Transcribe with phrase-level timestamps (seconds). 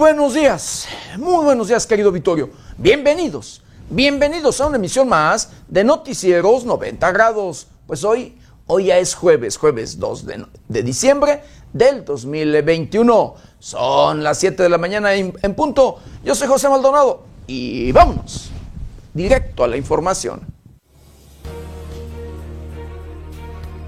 [0.00, 2.48] buenos días, muy buenos días querido Vittorio.
[2.78, 7.66] Bienvenidos, bienvenidos a una emisión más de Noticieros 90 grados.
[7.86, 10.24] Pues hoy, hoy ya es jueves, jueves 2
[10.68, 11.42] de, diciembre
[11.74, 13.34] del 2021.
[13.58, 15.98] Son las 7 de la mañana en, punto.
[16.24, 18.50] Yo soy José Maldonado y vámonos
[19.12, 20.40] directo a la información.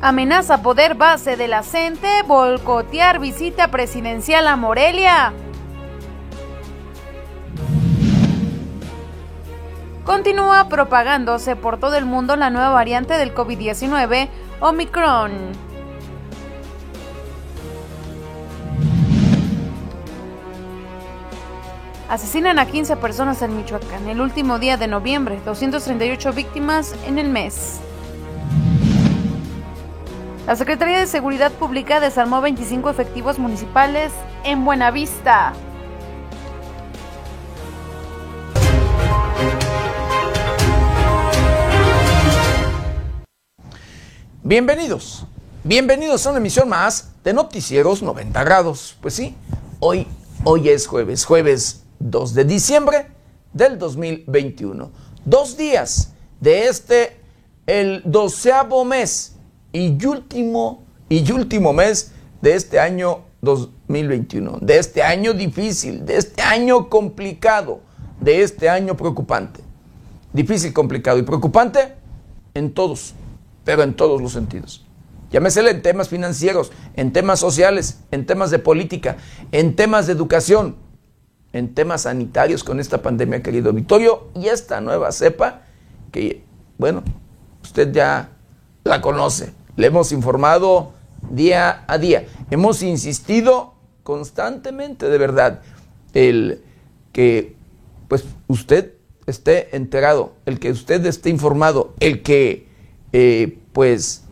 [0.02, 5.32] Amenaza poder base de la CENTE boicotear visita presidencial a Morelia.
[10.04, 14.28] Continúa propagándose por todo el mundo la nueva variante del COVID-19,
[14.60, 15.32] Omicron.
[22.08, 27.28] Asesinan a 15 personas en Michoacán el último día de noviembre, 238 víctimas en el
[27.28, 27.80] mes.
[30.48, 35.52] La Secretaría de Seguridad Pública desarmó 25 efectivos municipales en Buenavista.
[44.44, 45.24] Bienvenidos,
[45.62, 48.96] bienvenidos a una emisión más de Noticieros 90 grados.
[49.00, 49.36] Pues sí,
[49.78, 50.08] hoy,
[50.42, 53.06] hoy es jueves, jueves 2 de diciembre
[53.52, 54.90] del 2021.
[55.24, 57.18] Dos días de este,
[57.68, 59.36] el doceavo mes
[59.72, 66.42] y último, y último mes de este año 2021, de este año difícil, de este
[66.42, 67.78] año complicado,
[68.20, 69.60] de este año preocupante.
[70.32, 71.94] Difícil, complicado y preocupante
[72.54, 73.14] en todos,
[73.64, 74.84] pero en todos los sentidos.
[75.30, 79.16] Llámesele en temas financieros, en temas sociales, en temas de política,
[79.50, 80.76] en temas de educación,
[81.52, 85.62] en temas sanitarios con esta pandemia, querido Vittorio, y esta nueva cepa
[86.10, 86.44] que,
[86.76, 87.02] bueno,
[87.62, 88.30] usted ya
[88.84, 90.92] la conoce, le hemos informado
[91.30, 95.62] día a día, hemos insistido constantemente, de verdad,
[96.12, 96.62] el
[97.12, 97.56] que
[98.08, 98.94] pues usted
[99.26, 102.68] esté enterado, el que usted esté informado, el que
[103.12, 104.24] eh, pues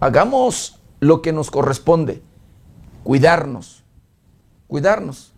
[0.00, 2.22] hagamos lo que nos corresponde,
[3.02, 3.84] cuidarnos,
[4.66, 5.32] cuidarnos,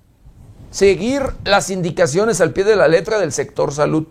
[0.71, 4.07] seguir las indicaciones al pie de la letra del sector salud,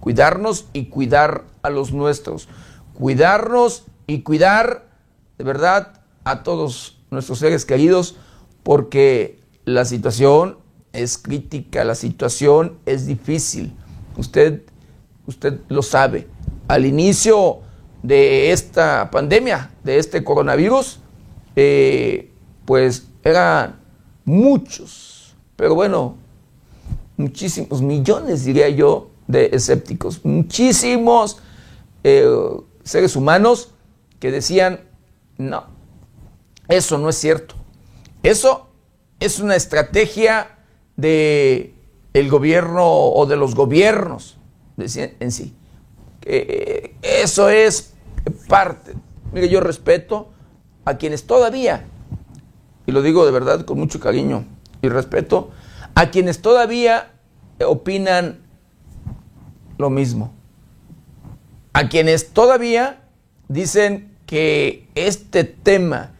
[0.00, 2.48] cuidarnos y cuidar a los nuestros,
[2.94, 4.88] cuidarnos y cuidar
[5.36, 8.16] de verdad a todos nuestros seres queridos,
[8.62, 10.58] porque la situación
[10.92, 13.74] es crítica, la situación es difícil.
[14.16, 14.62] Usted,
[15.26, 16.26] usted lo sabe.
[16.68, 17.60] Al inicio
[18.02, 21.00] de esta pandemia, de este coronavirus,
[21.56, 22.30] eh,
[22.64, 23.80] pues eran
[24.24, 26.16] muchos, pero bueno,
[27.16, 31.38] muchísimos, millones diría yo, de escépticos, muchísimos
[32.04, 32.26] eh,
[32.84, 33.70] seres humanos
[34.20, 34.80] que decían,
[35.36, 35.66] no,
[36.68, 37.54] eso no es cierto.
[38.22, 38.68] Eso
[39.20, 40.58] es una estrategia
[40.96, 41.74] de
[42.12, 44.36] el gobierno o de los gobiernos
[44.76, 45.54] en sí.
[47.02, 47.94] Eso es
[48.48, 48.94] parte.
[49.32, 50.30] Mire, yo respeto
[50.84, 51.86] a quienes todavía,
[52.86, 54.44] y lo digo de verdad con mucho cariño
[54.82, 55.50] y respeto,
[55.94, 57.12] a quienes todavía
[57.66, 58.40] opinan
[59.78, 60.32] lo mismo.
[61.72, 63.02] A quienes todavía
[63.48, 66.12] dicen que este tema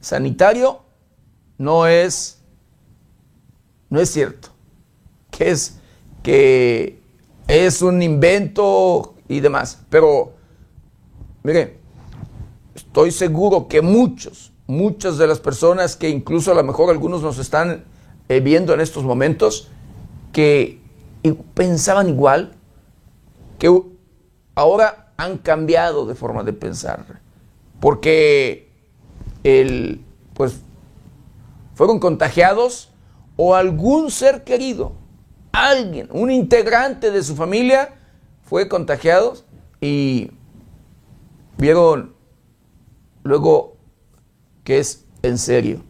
[0.00, 0.82] sanitario
[1.58, 2.40] no es
[3.90, 4.48] no es cierto.
[5.30, 5.78] Que es
[6.22, 6.98] que
[7.46, 10.32] es un invento y demás, pero
[11.42, 11.78] mire,
[12.74, 17.38] estoy seguro que muchos, muchas de las personas que incluso a lo mejor algunos nos
[17.38, 17.84] están
[18.28, 19.68] eh, viendo en estos momentos
[20.32, 20.80] que
[21.54, 22.52] pensaban igual,
[23.58, 23.82] que
[24.54, 27.20] ahora han cambiado de forma de pensar,
[27.80, 28.68] porque
[29.42, 30.00] el,
[30.34, 30.60] pues,
[31.74, 32.90] fueron contagiados
[33.36, 34.92] o algún ser querido,
[35.52, 37.94] alguien, un integrante de su familia
[38.44, 39.34] fue contagiado
[39.80, 40.30] y
[41.58, 42.14] vieron
[43.22, 43.76] luego
[44.64, 45.80] que es en serio.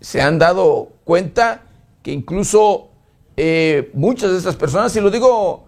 [0.00, 1.62] Se han dado cuenta
[2.02, 2.88] que incluso
[3.36, 5.64] eh, muchas de estas personas, y lo digo,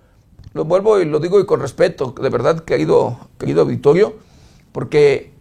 [0.53, 4.17] lo vuelvo y lo digo y con respeto, de verdad, querido, querido auditorio,
[4.73, 5.33] porque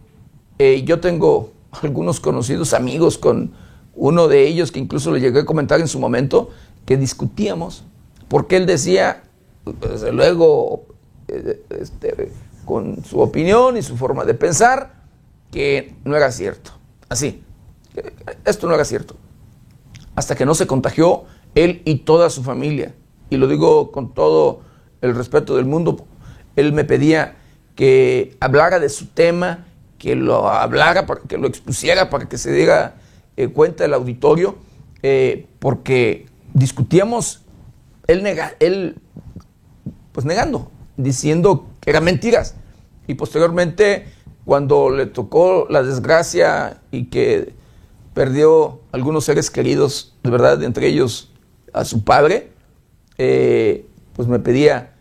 [0.57, 1.51] eh, yo tengo
[1.81, 3.54] algunos conocidos amigos con
[3.95, 6.50] uno de ellos que incluso le llegué a comentar en su momento,
[6.86, 7.84] que discutíamos,
[8.28, 9.24] porque él decía,
[9.66, 10.86] desde luego,
[11.28, 12.32] eh, este,
[12.66, 15.04] con su opinión y su forma de pensar,
[15.52, 16.72] que no era cierto.
[17.10, 17.44] Así,
[18.46, 19.16] esto no era cierto.
[20.16, 21.26] Hasta que no se contagió
[21.56, 22.94] él y toda su familia.
[23.30, 24.62] Y lo digo con todo
[25.02, 26.06] el respeto del mundo.
[26.56, 27.38] Él me pedía
[27.76, 29.66] que hablara de su tema,
[29.98, 32.96] que lo hablara, para que lo expusiera, para que se diera
[33.38, 34.56] eh, cuenta el auditorio
[35.08, 37.42] eh, porque discutíamos,
[38.08, 38.98] él, nega, él
[40.16, 42.56] pues negando, diciendo que eran mentiras.
[43.06, 44.08] Y posteriormente,
[44.46, 47.54] cuando le tocó la desgracia y que
[48.14, 51.34] perdió algunos seres queridos, de verdad, entre ellos
[51.74, 52.54] a su padre,
[53.18, 54.94] eh, pues me pedía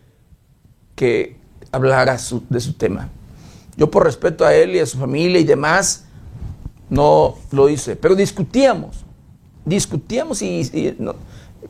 [0.95, 1.37] que
[1.71, 2.17] hablara
[2.49, 3.09] de su tema.
[3.77, 6.07] Yo por respeto a él y a su familia y demás,
[6.89, 9.05] no lo hice, pero discutíamos,
[9.63, 10.61] discutíamos y,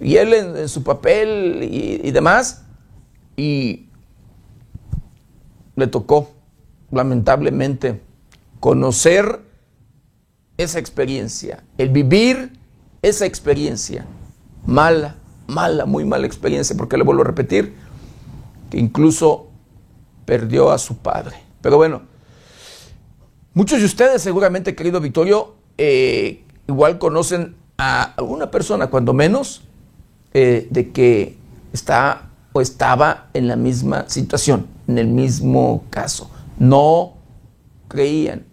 [0.02, 2.65] y, él en, su papel y, demás,
[3.36, 3.88] y
[5.76, 6.32] le tocó,
[6.92, 8.02] lamentablemente,
[8.60, 9.42] conocer
[10.58, 12.54] esa experiencia, el vivir
[13.02, 14.06] esa experiencia,
[14.66, 15.16] mala,
[15.48, 17.74] mala, muy mala experiencia, porque le vuelvo a repetir,
[18.72, 19.48] que incluso
[20.26, 21.36] perdió a su padre.
[21.62, 22.04] Pero bueno,
[23.54, 29.64] muchos de ustedes seguramente, querido Victorio, eh, igual conocen a alguna persona, cuando menos,
[30.34, 31.38] eh, de que
[31.74, 36.31] está o estaba en la misma situación, en el mismo caso.
[36.57, 37.16] No
[37.90, 38.46] creían,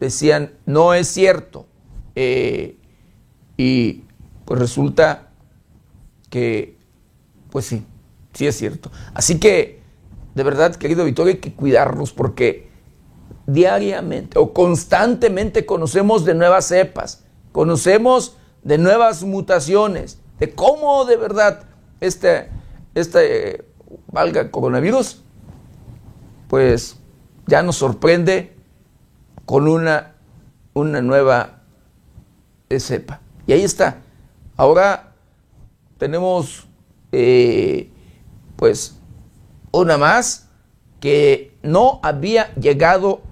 [0.00, 1.66] decían, no es cierto.
[2.14, 2.78] Eh,
[3.58, 4.04] y
[4.46, 5.28] pues resulta
[6.30, 6.78] que,
[7.50, 7.84] pues sí,
[8.32, 8.90] sí es cierto.
[9.12, 9.82] Así que,
[10.34, 12.70] de verdad, querido Victoria, hay que cuidarnos porque
[13.46, 21.64] diariamente o constantemente conocemos de nuevas cepas, conocemos de nuevas mutaciones, de cómo de verdad
[22.00, 22.48] este,
[23.00, 23.64] este
[24.08, 25.22] valga coronavirus,
[26.48, 26.96] pues
[27.46, 28.56] ya nos sorprende
[29.46, 30.14] con una,
[30.74, 31.62] una nueva
[32.78, 33.20] cepa.
[33.46, 33.98] Y ahí está.
[34.56, 35.14] Ahora
[35.98, 36.68] tenemos
[37.12, 37.90] eh,
[38.56, 38.96] pues
[39.72, 40.48] una más
[41.00, 43.22] que no había llegado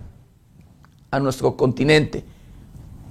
[1.11, 2.25] a nuestro continente.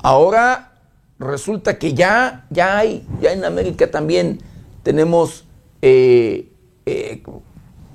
[0.03, 0.73] Ahora
[1.19, 4.39] resulta que ya, ya hay, ya en América también
[4.83, 5.46] tenemos
[5.81, 6.51] eh,
[6.85, 7.23] eh,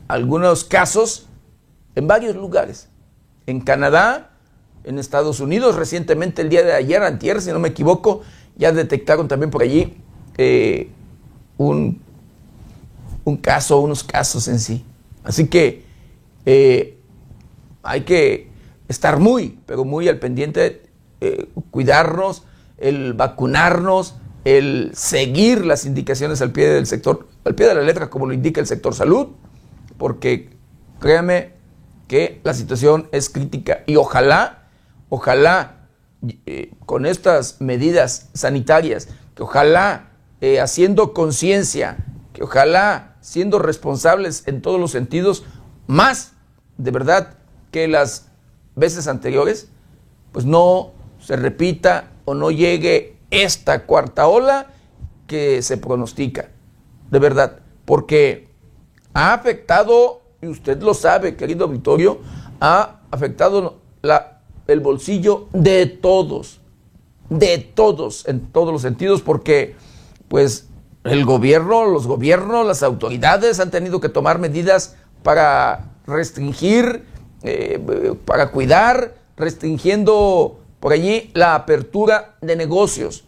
[0.09, 1.27] algunos casos
[1.95, 2.89] en varios lugares.
[3.47, 4.31] En Canadá,
[4.85, 8.23] en Estados Unidos, recientemente el día de ayer, antier, si no me equivoco,
[8.57, 9.97] ya detectaron también por allí
[10.39, 10.91] eh,
[11.59, 12.01] un,
[13.25, 14.85] un, caso, unos casos en sí.
[15.25, 15.85] Así que
[17.83, 18.49] hay que
[18.89, 20.83] estar muy, pero muy al pendiente,
[21.71, 22.45] cuidarnos,
[22.79, 28.11] el vacunarnos, el seguir las indicaciones al pie del sector, al pie de la letra,
[28.11, 29.29] como lo indica el sector salud,
[29.99, 30.51] porque
[31.01, 31.53] créame
[32.09, 34.69] que la situación es crítica y ojalá,
[35.09, 35.89] ojalá
[36.47, 40.11] eh, con estas medidas sanitarias, que ojalá
[40.41, 41.99] eh, haciendo conciencia,
[42.33, 45.45] que ojalá siendo responsables en todos los sentidos,
[45.87, 46.33] más
[46.79, 47.39] de verdad
[47.71, 48.29] que las
[48.75, 49.69] veces anteriores,
[50.33, 54.69] pues no se repita o no llegue esta cuarta ola
[55.27, 56.51] que se pronostica.
[57.11, 58.49] De verdad, porque
[59.15, 62.21] ha afectado, y usted lo sabe, querido Vittorio,
[62.61, 63.81] ha afectado
[64.69, 66.61] el bolsillo de todos,
[67.29, 69.75] de todos, en todos los sentidos, porque
[70.29, 70.69] pues
[71.05, 77.05] el gobierno, los gobiernos, las autoridades han tenido que tomar medidas para restringir
[77.43, 83.25] eh, para cuidar, restringiendo por allí la apertura de negocios.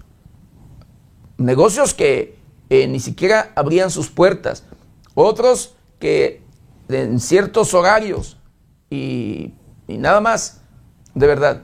[1.38, 2.38] Negocios que
[2.70, 4.64] eh, ni siquiera abrían sus puertas.
[5.14, 6.42] Otros que
[6.88, 8.38] en ciertos horarios
[8.90, 9.54] y,
[9.88, 10.60] nada más,
[11.14, 11.62] de verdad.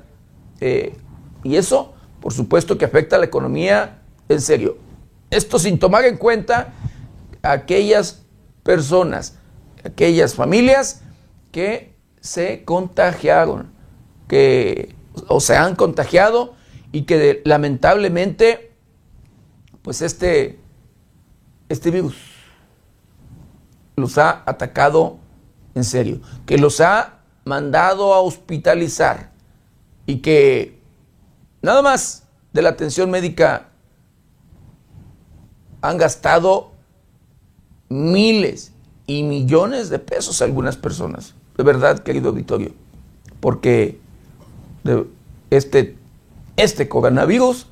[0.61, 0.95] Eh,
[1.43, 4.79] y eso, por supuesto, que afecta a la economía en serio.
[5.31, 6.73] Esto sin tomar en cuenta
[7.43, 8.23] aquellas
[8.63, 9.37] personas,
[9.85, 11.03] aquellas familias
[11.53, 13.73] que se contagiaron,
[14.29, 14.95] que
[15.29, 16.55] o se han contagiado
[16.93, 18.70] y que lamentablemente,
[19.83, 20.59] pues este,
[21.69, 22.17] este virus
[23.97, 25.19] los ha atacado
[25.75, 29.31] en serio, que los ha mandado a hospitalizar
[30.07, 30.81] y que
[31.63, 33.69] nada más de la atención médica
[35.83, 36.73] han gastado
[37.89, 38.73] miles
[39.07, 41.35] y millones de pesos algunas personas.
[41.57, 42.73] De verdad, querido auditorio,
[43.41, 44.01] porque
[45.51, 45.97] este,
[46.57, 47.67] este coronavirus,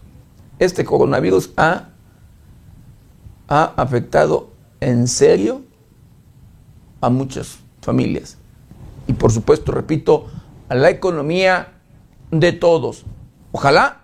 [0.58, 1.87] este coronavirus ha,
[3.48, 4.50] ha afectado
[4.80, 5.62] en serio
[7.00, 8.36] a muchas familias.
[9.06, 10.26] Y por supuesto, repito,
[10.68, 11.72] a la economía
[12.30, 13.04] de todos.
[13.52, 14.02] Ojalá,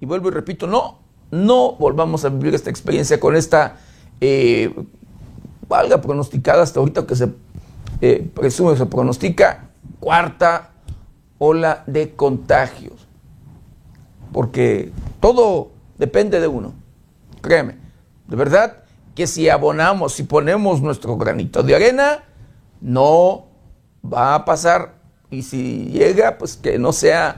[0.00, 0.98] y vuelvo y repito, no,
[1.30, 3.76] no volvamos a vivir esta experiencia con esta
[4.20, 4.74] eh,
[5.68, 7.28] valga pronosticada hasta ahorita que se
[8.00, 9.68] eh, presume, se pronostica
[10.00, 10.70] cuarta
[11.38, 13.06] ola de contagios.
[14.32, 16.74] Porque todo depende de uno.
[17.40, 17.76] créeme,
[18.28, 18.82] de verdad
[19.14, 22.24] que si abonamos, si ponemos nuestro granito de arena,
[22.80, 23.46] no
[24.04, 24.96] va a pasar.
[25.30, 27.36] Y si llega, pues que no sea,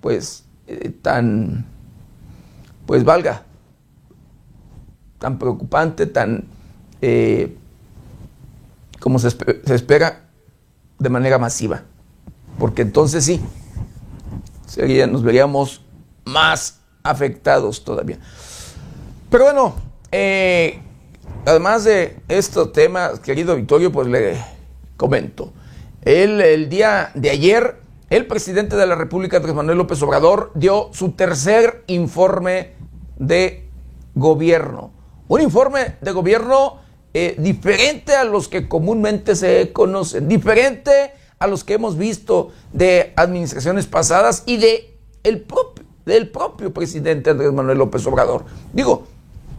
[0.00, 1.66] pues, eh, tan,
[2.86, 3.44] pues valga,
[5.18, 6.44] tan preocupante, tan,
[7.00, 7.56] eh,
[9.00, 10.28] como se, se espera,
[10.98, 11.82] de manera masiva.
[12.58, 13.40] Porque entonces sí,
[14.66, 15.82] sería, nos veríamos
[16.26, 18.18] más afectados todavía.
[19.30, 20.80] Pero bueno, eh,
[21.44, 24.36] además de estos temas, querido Victorio, pues le
[24.96, 25.52] comento.
[26.02, 27.76] El, el día de ayer,
[28.10, 32.72] el presidente de la República, Andrés Manuel López Obrador, dio su tercer informe
[33.18, 33.68] de
[34.14, 34.92] gobierno.
[35.28, 36.80] Un informe de gobierno
[37.18, 43.12] eh, diferente a los que comúnmente se conocen, diferente a los que hemos visto de
[43.16, 48.44] administraciones pasadas y de el propio, del propio presidente Andrés Manuel López Obrador.
[48.72, 49.06] Digo,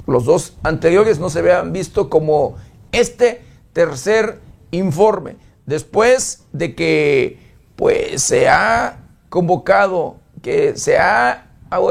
[0.08, 2.56] los dos anteriores no se habían visto como
[2.92, 3.42] este
[3.74, 4.40] tercer
[4.72, 5.36] informe.
[5.66, 7.40] Después de que
[7.76, 9.00] pues se ha
[9.30, 11.44] convocado, que se ha,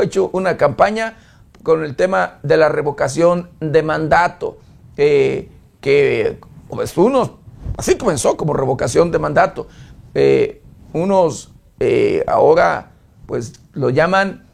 [0.02, 1.18] hecho una campaña
[1.62, 4.58] con el tema de la revocación de mandato,
[4.96, 5.50] eh,
[5.82, 7.32] que pues unos,
[7.76, 9.68] así comenzó como revocación de mandato,
[10.14, 10.62] eh,
[10.94, 12.92] unos eh, ahora
[13.26, 14.46] pues lo llaman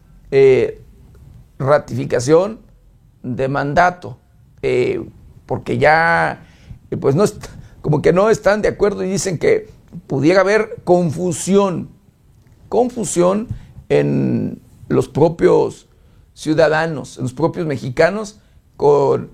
[1.58, 2.60] ratificación
[3.22, 4.18] de mandato,
[5.46, 6.44] porque ya
[7.00, 7.24] pues no
[7.80, 9.68] como que no están de acuerdo y dicen que
[10.06, 11.90] pudiera haber confusión,
[12.68, 13.48] confusión
[13.88, 15.88] en los propios
[16.32, 18.40] ciudadanos, en los propios mexicanos,
[18.76, 19.30] con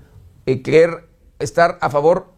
[0.47, 2.33] eh, querer estar a favor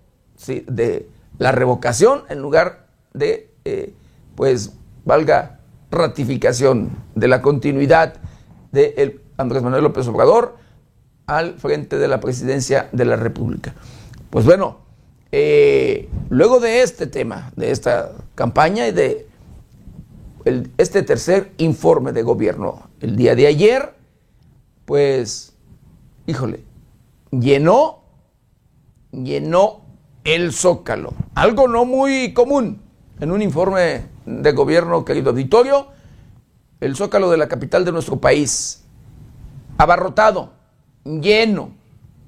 [0.46, 3.94] de la revocación en lugar de, eh,
[4.34, 4.72] pues,
[5.04, 8.14] valga ratificación de la continuidad
[8.72, 10.56] de Andrés Manuel López Obrador
[11.30, 13.74] al frente de la presidencia de la República.
[14.30, 14.78] Pues bueno,
[15.30, 19.28] eh, luego de este tema, de esta campaña y de
[20.76, 23.94] este tercer informe de gobierno el día de ayer,
[24.86, 25.54] pues,
[26.26, 26.64] híjole,
[27.30, 28.02] llenó,
[29.12, 29.82] llenó
[30.24, 31.14] el zócalo.
[31.36, 32.82] Algo no muy común
[33.20, 35.88] en un informe de gobierno, querido auditorio,
[36.80, 38.82] el zócalo de la capital de nuestro país,
[39.78, 40.59] abarrotado,
[41.04, 41.72] lleno,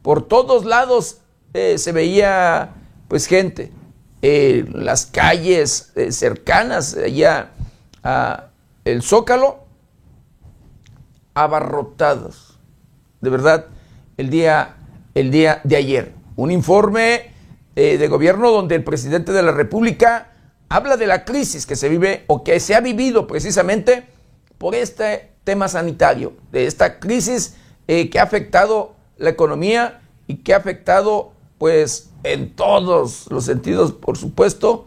[0.02, 1.18] por todos lados
[1.54, 2.74] eh, se veía
[3.08, 3.72] pues gente,
[4.22, 7.50] eh, las calles eh, cercanas allá
[8.02, 8.48] a
[8.84, 9.64] el Zócalo,
[11.34, 12.58] abarrotados.
[13.20, 13.66] De verdad,
[14.16, 14.76] el día,
[15.14, 16.12] el día de ayer.
[16.34, 17.30] Un informe
[17.74, 20.32] de gobierno donde el presidente de la República
[20.68, 24.06] habla de la crisis que se vive o que se ha vivido precisamente
[24.58, 30.56] por este tema sanitario, de esta crisis que ha afectado la economía y que ha
[30.56, 34.86] afectado pues en todos los sentidos, por supuesto,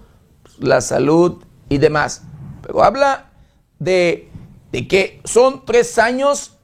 [0.60, 2.24] la salud y demás.
[2.62, 3.32] Pero habla
[3.80, 4.30] de,
[4.72, 6.58] que son tres años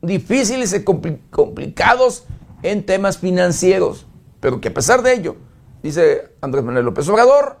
[0.00, 2.24] difíciles y complicados
[2.62, 4.06] en temas financieros,
[4.40, 5.36] pero que a pesar de ello,
[5.82, 7.58] dice Andrés Manuel López Obrador,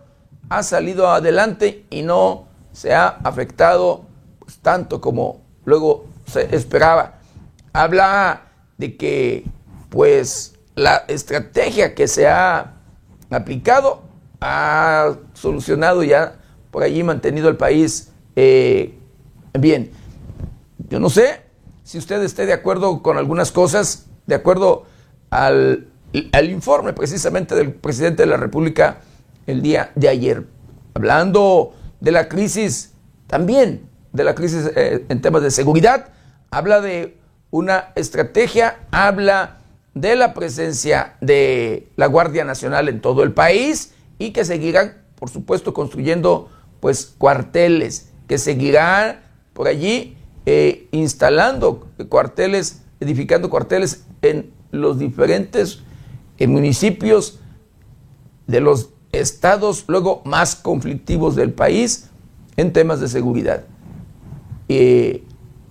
[0.48, 4.06] ha salido adelante y no se ha afectado
[4.38, 7.18] pues, tanto como luego se esperaba.
[7.72, 8.42] Habla
[8.78, 9.44] de que
[9.88, 12.74] pues la estrategia que se ha
[13.30, 14.02] aplicado
[14.40, 16.36] ha solucionado ya
[16.70, 18.98] por allí mantenido el país eh,
[19.58, 19.90] bien.
[20.88, 21.40] Yo no sé
[21.84, 24.84] si usted esté de acuerdo con algunas cosas, de acuerdo
[25.30, 28.98] al, informe precisamente del presidente de la República
[29.46, 30.46] el día de ayer,
[30.94, 32.92] hablando de la crisis,
[33.26, 36.08] también de la crisis eh, en temas de seguridad,
[36.50, 37.16] habla de
[37.52, 39.58] una estrategia, habla
[39.94, 45.28] de la presencia de la Guardia Nacional en todo el país y que seguirán, por
[45.28, 49.20] supuesto, construyendo pues cuarteles, que seguirán
[49.52, 50.16] por allí
[50.46, 55.80] eh, instalando cuarteles, edificando cuarteles en los diferentes
[56.38, 57.38] eh, municipios
[58.46, 62.08] de los estados luego más conflictivos del país
[62.56, 63.64] en temas de seguridad.
[64.68, 65.22] Eh,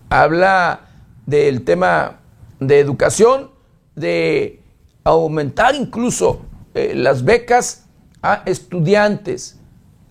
[0.10, 0.91] habla
[1.26, 2.20] del tema
[2.60, 3.52] de educación,
[3.96, 4.62] de
[5.04, 6.42] aumentar incluso
[6.74, 7.86] eh, las becas
[8.22, 9.60] a estudiantes,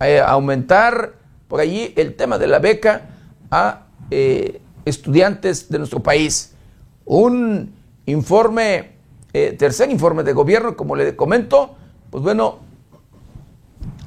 [0.01, 1.15] eh, aumentar
[1.49, 3.09] por allí el tema de la beca
[3.51, 6.55] a eh, estudiantes de nuestro país.
[7.05, 7.73] Un
[8.07, 8.93] informe,
[9.33, 11.77] tercer informe de gobierno, como le comento,
[12.11, 12.59] pues bueno,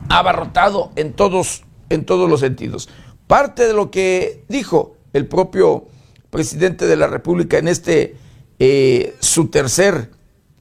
[0.10, 2.90] abarrotado en todos, en todos los sentidos.
[3.28, 5.86] Parte de lo que dijo el propio
[6.34, 8.18] presidente de la República en este
[8.58, 10.10] eh, su tercer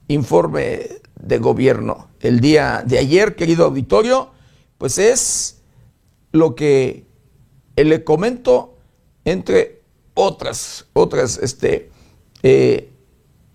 [0.07, 0.87] informe
[1.19, 2.09] de gobierno.
[2.19, 4.29] El día de ayer, querido auditorio,
[4.77, 5.63] pues es
[6.31, 7.07] lo que
[7.75, 8.77] le comento
[9.25, 9.81] entre
[10.13, 11.89] otras, otras este,
[12.43, 12.91] eh,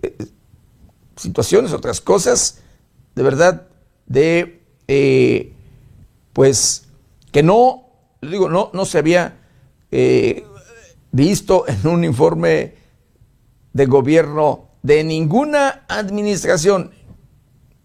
[0.02, 0.16] eh,
[1.14, 2.62] situaciones, otras cosas,
[3.14, 3.68] de verdad,
[4.06, 4.60] de,
[6.32, 6.88] pues,
[7.30, 7.90] que no,
[8.22, 9.38] digo, no, no se había
[11.18, 12.74] visto en un informe
[13.72, 16.92] de gobierno de ninguna administración,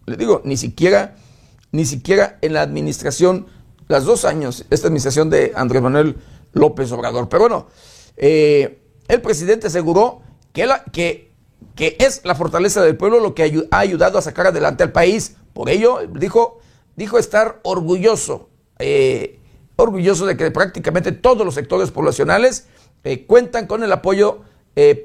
[0.06, 1.16] le digo, ni siquiera,
[1.72, 3.46] ni siquiera en la administración,
[3.88, 6.16] las dos años, esta administración de Andrés Manuel
[6.52, 7.28] López Obrador.
[7.28, 7.66] Pero bueno,
[8.16, 10.22] eh, el presidente aseguró
[10.52, 11.32] que, la, que,
[11.74, 15.34] que, es la fortaleza del pueblo lo que ha ayudado a sacar adelante al país.
[15.52, 16.60] Por ello, dijo,
[16.94, 18.48] dijo estar orgulloso,
[18.78, 19.40] eh,
[19.74, 22.68] orgulloso de que prácticamente todos los sectores poblacionales
[23.04, 24.40] eh, cuentan con el apoyo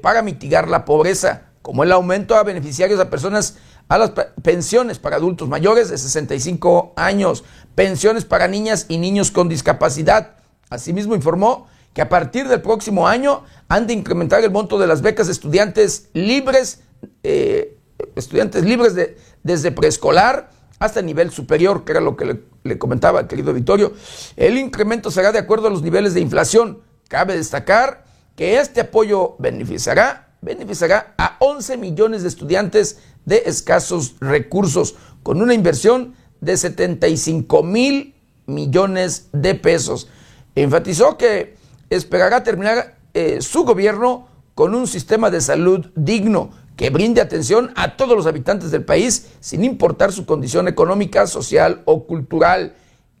[0.02, 3.56] para mitigar la pobreza, como el aumento a beneficiarios a personas
[3.90, 4.10] a las
[4.42, 7.44] pensiones para adultos mayores de 65 años,
[7.76, 10.36] pensiones para niñas y niños con discapacidad.
[10.70, 15.02] Asimismo informó que a partir del próximo año han de incrementar el monto de las
[15.02, 16.82] becas de estudiantes libres,
[17.22, 17.76] eh,
[18.14, 23.26] estudiantes libres de, desde preescolar hasta el nivel superior, que era lo que le, comentaba,
[23.26, 23.92] querido Vittorio.
[24.36, 26.80] El incremento será de acuerdo a los niveles de inflación.
[27.10, 28.04] Cabe destacar
[28.36, 35.52] que este apoyo beneficiará, beneficiará a 11 millones de estudiantes de escasos recursos, con una
[35.52, 38.14] inversión de 75 mil
[38.46, 40.08] millones de pesos.
[40.54, 41.56] Enfatizó que
[41.90, 47.96] esperará terminar eh, su gobierno con un sistema de salud digno que brinde atención a
[47.96, 52.76] todos los habitantes del país sin importar su condición económica, social o cultural,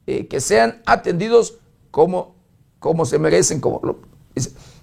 [0.06, 1.58] eh, que sean atendidos
[1.90, 2.36] como,
[2.80, 3.80] como se merecen, como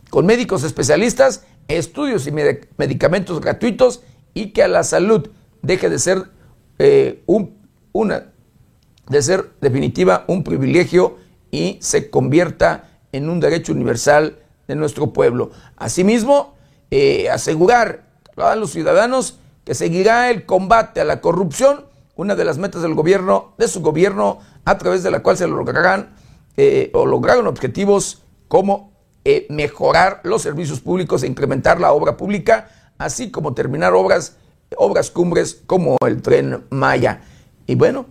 [0.10, 4.02] con médicos especialistas, estudios y medicamentos gratuitos
[4.34, 5.30] y que a la salud
[5.62, 6.24] deje de ser
[6.80, 7.58] eh, un,
[7.92, 8.32] una,
[9.10, 11.18] de ser definitiva un privilegio
[11.52, 15.52] y se convierta en un derecho universal de nuestro pueblo.
[15.76, 16.56] Asimismo,
[16.92, 18.06] eh, asegurar
[18.38, 22.94] a los ciudadanos que seguirá el combate a la corrupción, una de las metas del
[22.94, 26.16] gobierno, de su gobierno, a través de la cual se lograrán
[26.60, 28.92] eh, o lograron objetivos como
[29.24, 34.38] eh, mejorar los servicios públicos e incrementar la obra pública, así como terminar obras,
[34.76, 37.22] obras cumbres como el tren Maya.
[37.68, 38.08] Y bueno,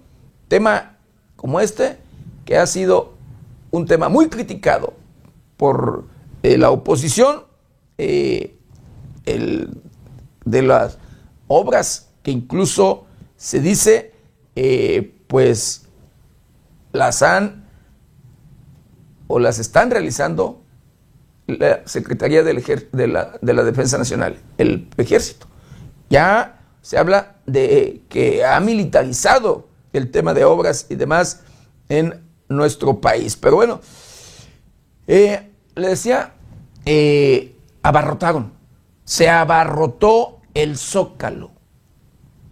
[0.46, 0.98] tema
[1.34, 1.96] como este,
[2.44, 3.14] que ha sido
[3.72, 4.94] un tema muy criticado
[5.56, 6.04] por
[6.44, 7.42] eh, la oposición,
[7.98, 8.52] eh,
[9.24, 10.98] de las
[11.48, 13.06] obras que incluso
[13.36, 14.12] se dice,
[15.26, 15.88] pues
[16.92, 17.65] las han
[19.26, 20.62] o las están realizando
[21.46, 22.62] la Secretaría del
[22.92, 25.46] de, la, de la Defensa Nacional, el Ejército.
[26.10, 31.42] Ya se habla de que ha militarizado el tema de obras y demás
[31.88, 33.36] en nuestro país.
[33.36, 33.80] Pero bueno,
[35.06, 36.34] eh, le decía,
[36.84, 38.52] eh, abarrotaron,
[39.04, 41.52] se abarrotó el zócalo.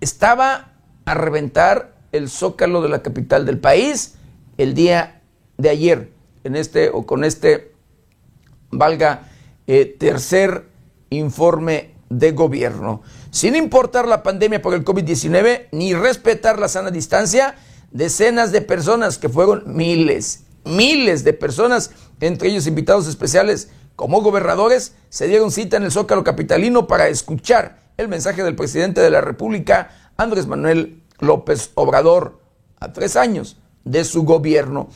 [0.00, 0.72] Estaba
[1.04, 4.14] a reventar el zócalo de la capital del país
[4.56, 5.22] el día
[5.56, 6.12] de ayer,
[6.44, 7.72] en este o con este,
[8.70, 9.30] valga,
[9.66, 10.68] eh, tercer
[11.10, 13.02] informe de gobierno.
[13.30, 17.56] Sin importar la pandemia por el COVID-19 ni respetar la sana distancia,
[17.90, 24.94] decenas de personas, que fueron miles, miles de personas, entre ellos invitados especiales como gobernadores,
[25.08, 29.20] se dieron cita en el Zócalo Capitalino para escuchar el mensaje del presidente de la
[29.20, 32.40] República, Andrés Manuel López Obrador,
[32.80, 34.88] a tres años de su gobierno.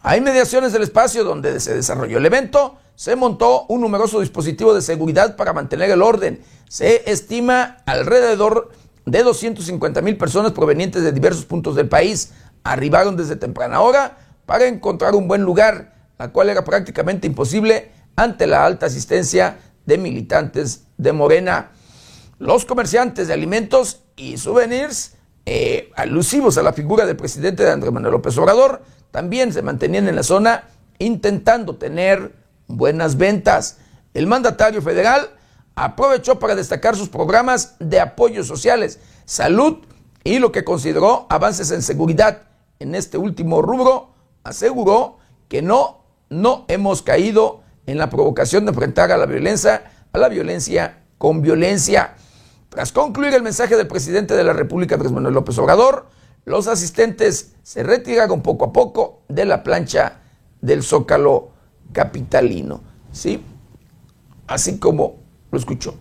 [0.00, 4.82] A inmediaciones del espacio donde se desarrolló el evento, se montó un numeroso dispositivo de
[4.82, 6.40] seguridad para mantener el orden.
[6.68, 8.70] Se estima alrededor
[9.06, 12.32] de 250 mil personas provenientes de diversos puntos del país
[12.62, 18.46] arribaron desde temprana hora para encontrar un buen lugar, la cual era prácticamente imposible ante
[18.46, 21.72] la alta asistencia de militantes de Morena.
[22.38, 25.14] Los comerciantes de alimentos y souvenirs
[25.46, 30.08] eh, alusivos a la figura del presidente de Andrés Manuel López Obrador también se mantenían
[30.08, 30.64] en la zona
[30.98, 32.34] intentando tener
[32.66, 33.78] buenas ventas.
[34.14, 35.30] El mandatario federal
[35.74, 39.78] aprovechó para destacar sus programas de apoyos sociales, salud
[40.24, 42.42] y lo que consideró avances en seguridad.
[42.78, 44.10] En este último rubro
[44.44, 45.18] aseguró
[45.48, 50.28] que no, no hemos caído en la provocación de enfrentar a la violencia, a la
[50.28, 52.14] violencia con violencia.
[52.68, 56.06] Tras concluir el mensaje del presidente de la República, Andrés Manuel López Obrador,
[56.48, 60.20] los asistentes se retiraron poco a poco de la plancha
[60.60, 61.50] del Zócalo
[61.92, 62.80] capitalino.
[63.12, 63.42] ¿sí?
[64.46, 65.16] Así como
[65.50, 65.94] lo escuchó.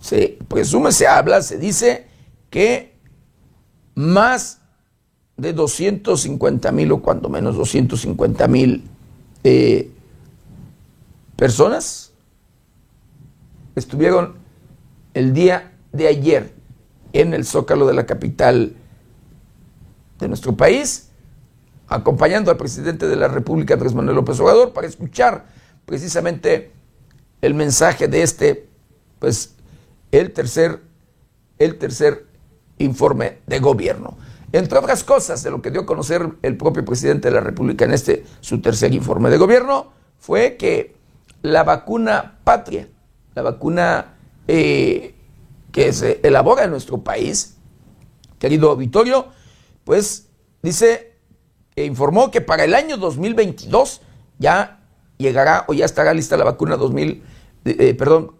[0.00, 2.06] se presume, se habla, se dice
[2.50, 2.94] que
[3.94, 4.60] más
[5.36, 8.84] de 250 mil o cuando menos 250 mil
[9.44, 9.90] eh,
[11.36, 12.12] personas
[13.76, 14.36] estuvieron
[15.14, 16.54] el día de ayer
[17.12, 18.74] en el zócalo de la capital
[20.18, 21.10] de nuestro país,
[21.88, 25.46] acompañando al presidente de la República, Andrés Manuel López Obrador, para escuchar
[25.86, 26.72] precisamente
[27.40, 28.68] el mensaje de este,
[29.18, 29.54] pues,
[30.12, 30.82] el tercer,
[31.58, 32.26] el tercer
[32.78, 34.16] informe de gobierno.
[34.52, 37.84] Entre otras cosas de lo que dio a conocer el propio presidente de la República
[37.84, 40.96] en este, su tercer informe de gobierno, fue que
[41.42, 42.88] la vacuna patria,
[43.34, 44.14] la vacuna
[44.46, 45.14] eh,
[45.70, 47.56] que se elabora en nuestro país,
[48.38, 49.28] querido auditorio,
[49.88, 50.26] pues
[50.60, 51.14] dice,
[51.74, 54.02] e informó que para el año 2022
[54.38, 57.24] ya llegará o ya estará lista la vacuna 2000,
[57.64, 58.34] eh, perdón,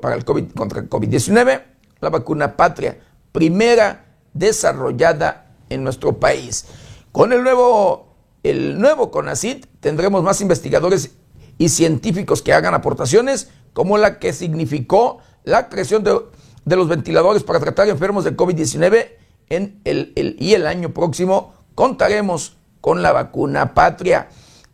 [0.00, 1.64] para el COVID, contra el COVID-19,
[2.00, 2.98] la vacuna patria,
[3.30, 6.64] primera desarrollada en nuestro país.
[7.12, 11.10] Con el nuevo, el nuevo CONACIT tendremos más investigadores
[11.58, 17.60] y científicos que hagan aportaciones como la que significó la creación de, los ventiladores para
[17.60, 24.28] tratar enfermos de COVID-19 en el, y el año próximo contaremos con la vacuna patria.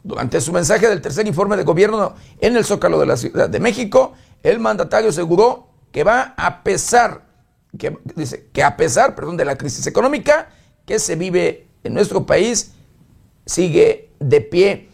[0.05, 3.61] Durante su mensaje del tercer informe de gobierno en el Zócalo de la Ciudad de
[3.61, 7.23] México, el mandatario aseguró que va a pesar,
[7.79, 10.49] que, dice, que a pesar perdón, de la crisis económica
[10.87, 12.73] que se vive en nuestro país,
[13.47, 14.89] sigue de pie.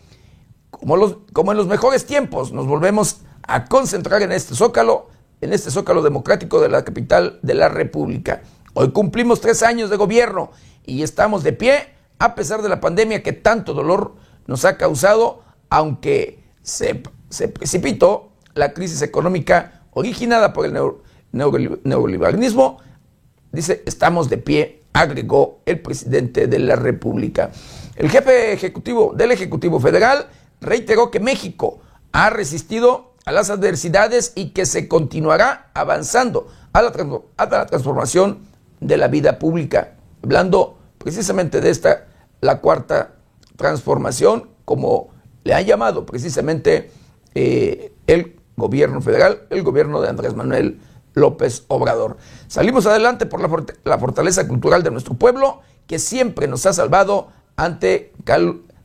[0.71, 5.09] Como, como en los mejores tiempos, nos volvemos a concentrar en este zócalo,
[5.41, 8.43] en este zócalo democrático de la capital de la República.
[8.75, 10.51] Hoy cumplimos tres años de gobierno
[10.85, 14.15] y estamos de pie a pesar de la pandemia que tanto dolor
[14.47, 20.77] nos ha causado, aunque se, precipitó la crisis económica originada por el
[21.33, 22.79] neoliberalismo,
[23.53, 27.51] dice, estamos de pie, agregó el presidente de la República.
[27.95, 30.29] El jefe ejecutivo del Ejecutivo Federal
[30.61, 31.81] reiteró que México
[32.13, 36.93] ha resistido a las adversidades y que se continuará avanzando a la,
[37.39, 38.48] la transformación
[38.81, 39.95] de la vida pública.
[40.23, 42.07] Hablando precisamente de esta,
[42.41, 43.15] la cuarta
[43.57, 45.11] transformación, como
[45.45, 46.91] le ha llamado precisamente
[47.35, 50.81] eh, el gobierno federal, el gobierno de Andrés Manuel
[51.15, 52.17] López Obrador.
[52.47, 58.13] Salimos adelante por la, fortaleza cultural de nuestro pueblo, que siempre nos ha salvado ante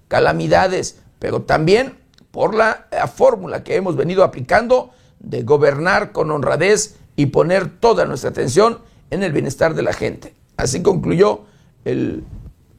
[0.08, 2.00] calamidades, pero también
[2.32, 8.32] por la, fórmula que hemos venido aplicando de gobernar con honradez y poner toda nuestra
[8.32, 8.80] atención
[9.10, 10.34] en el bienestar de la gente.
[10.58, 11.46] Así concluyó
[11.86, 12.26] el,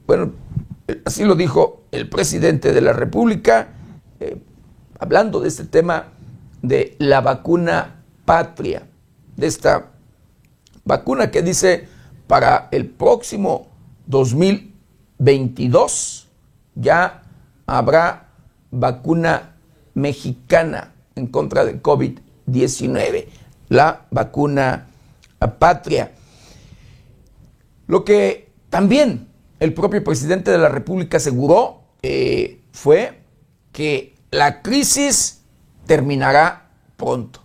[0.07, 0.33] bueno,
[1.05, 3.69] así lo dijo el presidente de la República,
[4.19, 4.37] eh,
[4.99, 6.09] hablando de este tema
[6.61, 8.83] de la vacuna patria,
[9.35, 9.91] de esta
[10.83, 11.87] vacuna que dice
[12.27, 13.67] para el próximo
[14.07, 16.25] 2022
[16.75, 17.23] ya
[17.65, 18.27] habrá
[18.71, 19.55] vacuna
[19.93, 23.27] mexicana en contra del COVID-19,
[23.69, 24.87] la vacuna
[25.39, 26.11] patria.
[27.87, 29.27] Lo que también
[29.59, 33.21] el propio presidente de la República aseguró eh, fue
[33.71, 35.41] que la crisis
[35.85, 37.41] terminará pronto.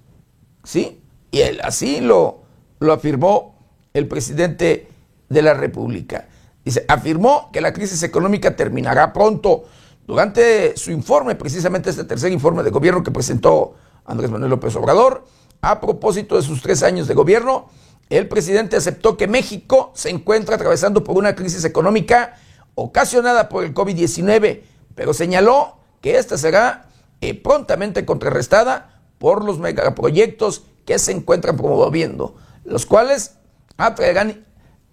[0.65, 1.01] ¿Sí?
[1.31, 2.43] Y así lo,
[2.79, 3.55] lo afirmó
[3.95, 4.89] el presidente
[5.29, 6.29] de la República.
[6.65, 9.65] Dice, afirmó que la crisis económica terminará pronto.
[10.07, 15.25] Durante su informe, precisamente este tercer informe de gobierno que presentó Andrés Manuel López Obrador,
[15.61, 17.69] a propósito de sus tres años de gobierno,
[18.09, 22.37] el presidente aceptó que México se encuentra atravesando por una crisis económica
[22.75, 24.63] ocasionada por el COVID-19,
[24.95, 26.89] pero señaló que esta será
[27.21, 33.37] eh, prontamente contrarrestada por los megaproyectos que se encuentran promoviendo, los cuales
[33.77, 34.45] atraerán,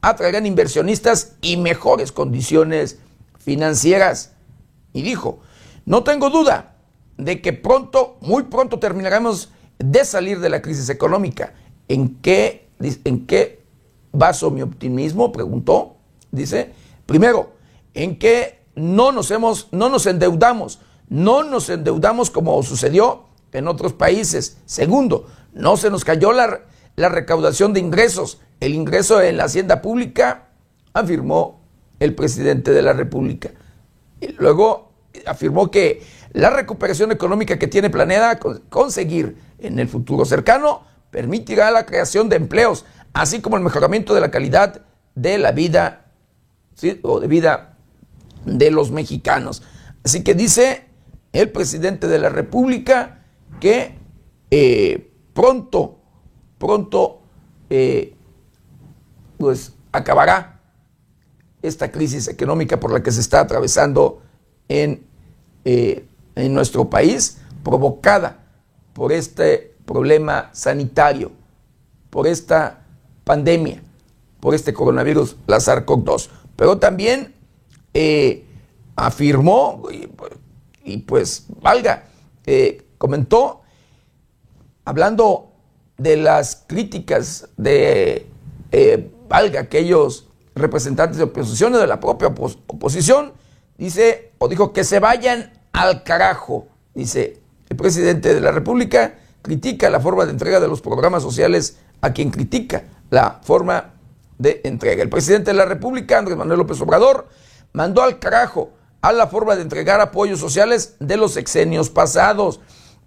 [0.01, 2.99] atraerán inversionistas y mejores condiciones
[3.39, 4.33] financieras.
[4.93, 5.39] Y dijo,
[5.85, 6.75] no tengo duda
[7.17, 11.53] de que pronto, muy pronto terminaremos de salir de la crisis económica.
[11.87, 13.63] ¿En qué, en qué
[14.11, 15.31] baso mi optimismo?
[15.31, 15.95] Preguntó.
[16.31, 16.73] Dice,
[17.05, 17.53] primero,
[17.93, 23.93] en que no nos hemos, no nos endeudamos, no nos endeudamos como sucedió en otros
[23.93, 24.57] países.
[24.65, 26.61] Segundo, no se nos cayó la,
[26.95, 30.49] la recaudación de ingresos, el ingreso en la hacienda pública,
[30.93, 31.61] afirmó
[31.99, 33.51] el presidente de la República.
[34.19, 34.91] Y luego
[35.25, 41.85] afirmó que la recuperación económica que tiene planeada conseguir en el futuro cercano permitirá la
[41.85, 44.81] creación de empleos, así como el mejoramiento de la calidad
[45.15, 46.05] de la vida
[47.01, 47.77] o de vida
[48.45, 49.63] de los mexicanos.
[50.03, 50.85] Así que dice
[51.33, 53.23] el presidente de la República
[53.59, 53.95] que
[54.51, 55.99] eh, pronto,
[56.57, 57.21] pronto
[57.69, 58.15] eh,
[59.37, 60.61] pues acabará
[61.61, 64.21] esta crisis económica por la que se está atravesando
[64.67, 65.05] en,
[65.65, 68.46] eh, en nuestro país, provocada
[68.97, 71.31] por este problema sanitario,
[72.09, 72.83] por esta
[73.25, 73.79] pandemia,
[74.39, 76.29] por este coronavirus, la SARS-CoV-2.
[76.55, 77.35] Pero también
[77.93, 78.43] eh,
[78.95, 79.83] afirmó,
[80.83, 82.05] y, pues valga,
[82.47, 83.61] eh, comentó,
[84.83, 85.51] hablando
[85.99, 88.25] de las críticas de,
[88.71, 93.33] eh, valga, aquellos representantes de oposición o de la propia oposición,
[93.77, 99.89] dice, o dijo que se vayan al carajo, dice el presidente de la República, critica
[99.89, 103.93] la forma de entrega de los programas sociales a quien critica la forma
[104.37, 105.01] de entrega.
[105.01, 107.27] El presidente de la República, Andrés Manuel López Obrador,
[107.73, 112.59] mandó al carajo a la forma de entregar apoyos sociales de los exenios pasados.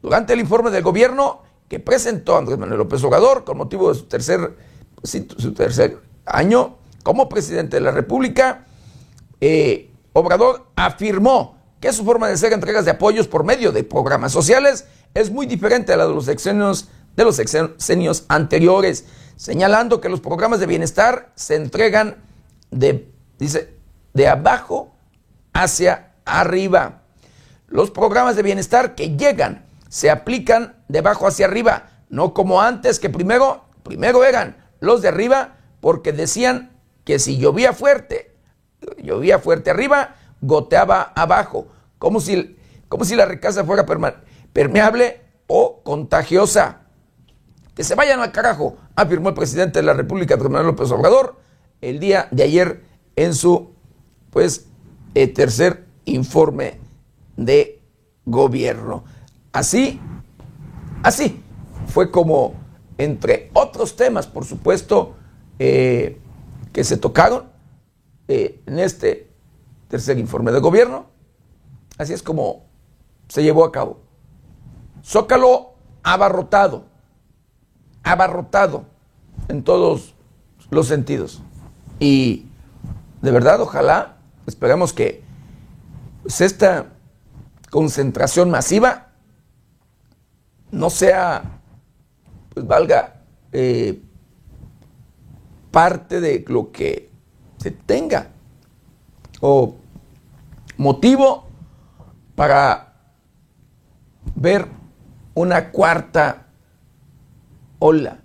[0.02, 4.06] Durante el informe del gobierno que presentó Andrés Manuel López Obrador con motivo de su
[4.06, 4.56] tercer,
[5.02, 8.66] su tercer año como presidente de la República,
[9.40, 14.32] eh, Obrador afirmó que su forma de hacer entregas de apoyos por medio de programas
[14.32, 20.10] sociales es muy diferente a la de los exenios, de los exenios anteriores, señalando que
[20.10, 22.16] los programas de bienestar se entregan
[22.70, 23.74] de, dice,
[24.12, 24.94] de abajo
[25.52, 27.02] hacia arriba.
[27.66, 32.98] Los programas de bienestar que llegan se aplican de abajo hacia arriba, no como antes
[32.98, 36.70] que primero, primero eran los de arriba porque decían
[37.04, 38.36] que si llovía fuerte,
[38.98, 42.56] llovía fuerte arriba, goteaba abajo, como si,
[42.88, 43.86] como si la recasa fuera
[44.52, 46.82] permeable o contagiosa.
[47.74, 51.40] Que se vayan al carajo, afirmó el presidente de la República, Manuel López Obrador,
[51.80, 52.84] el día de ayer
[53.16, 53.74] en su
[54.30, 54.66] pues
[55.14, 56.78] eh, tercer informe
[57.36, 57.82] de
[58.24, 59.04] gobierno.
[59.52, 60.00] Así,
[61.02, 61.42] así
[61.86, 62.54] fue como,
[62.98, 65.16] entre otros temas, por supuesto,
[65.58, 66.18] eh,
[66.72, 67.44] que se tocaron
[68.28, 69.29] eh, en este
[69.90, 71.06] tercer informe de gobierno,
[71.98, 72.64] así es como
[73.28, 74.00] se llevó a cabo.
[75.04, 76.84] Zócalo abarrotado,
[78.02, 78.84] abarrotado
[79.48, 80.14] en todos
[80.70, 81.42] los sentidos.
[81.98, 82.46] Y
[83.20, 85.22] de verdad, ojalá, esperemos que
[86.22, 86.86] pues, esta
[87.70, 89.08] concentración masiva
[90.70, 91.60] no sea,
[92.54, 93.22] pues valga,
[93.52, 94.00] eh,
[95.72, 97.10] parte de lo que
[97.58, 98.28] se tenga
[99.40, 99.76] o
[100.80, 101.46] motivo
[102.34, 102.94] para
[104.34, 104.66] ver
[105.34, 106.46] una cuarta
[107.78, 108.20] ola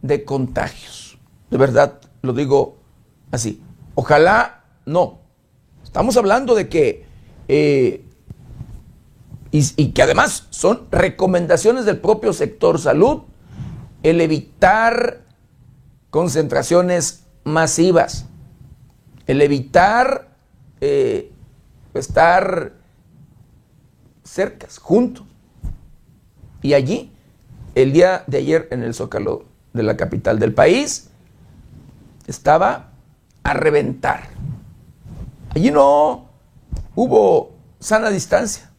[0.00, 1.18] de contagios.
[1.50, 2.78] De verdad, lo digo
[3.30, 3.62] así.
[3.94, 5.20] Ojalá no.
[5.84, 7.04] Estamos hablando de que,
[7.48, 8.06] eh,
[9.50, 13.24] y, que además son recomendaciones del propio sector salud,
[14.02, 15.26] el evitar
[16.08, 18.24] concentraciones masivas,
[19.26, 20.30] el evitar
[20.80, 21.31] eh,
[21.94, 22.72] estar
[24.24, 25.26] cercas, juntos.
[26.62, 27.12] Y allí,
[27.74, 31.10] el día de ayer en el Zócalo de la capital del país,
[32.26, 32.90] estaba
[33.42, 34.28] a reventar.
[35.54, 36.28] Allí no
[36.94, 38.70] hubo sana distancia,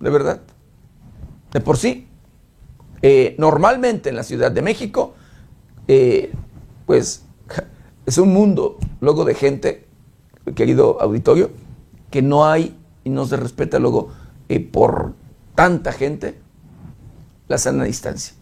[0.00, 0.40] de verdad.
[1.52, 2.08] De por sí.
[3.02, 5.14] Eh, normalmente en la Ciudad de México,
[5.88, 6.32] eh,
[6.86, 7.24] pues
[8.06, 9.86] es un mundo luego de gente,
[10.54, 11.50] querido auditorio,
[12.14, 14.12] que no hay y no se respeta luego
[14.48, 15.14] eh, por
[15.56, 16.38] tanta gente
[17.48, 18.36] la sana distancia.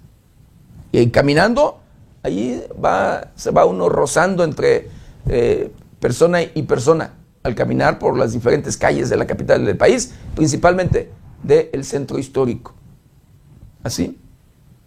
[0.92, 1.80] Y caminando,
[2.22, 4.90] allí va, se va uno rozando entre
[5.26, 10.12] eh, persona y persona al caminar por las diferentes calles de la capital del país,
[10.34, 11.10] principalmente
[11.42, 12.74] del centro histórico.
[13.82, 14.18] Así,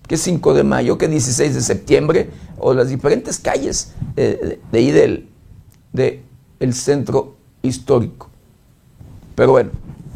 [0.07, 5.27] que 5 de mayo, que 16 de septiembre, o las diferentes calles de, ahí del
[5.91, 6.21] de
[6.59, 8.29] el centro histórico.
[9.35, 9.71] Pero bueno,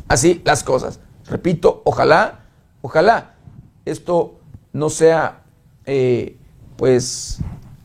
[0.07, 0.99] así las cosas.
[1.25, 2.45] Repito, ojalá,
[2.81, 3.35] ojalá
[3.85, 4.39] esto
[4.73, 5.43] no sea,
[5.85, 6.37] eh,
[6.77, 7.39] pues,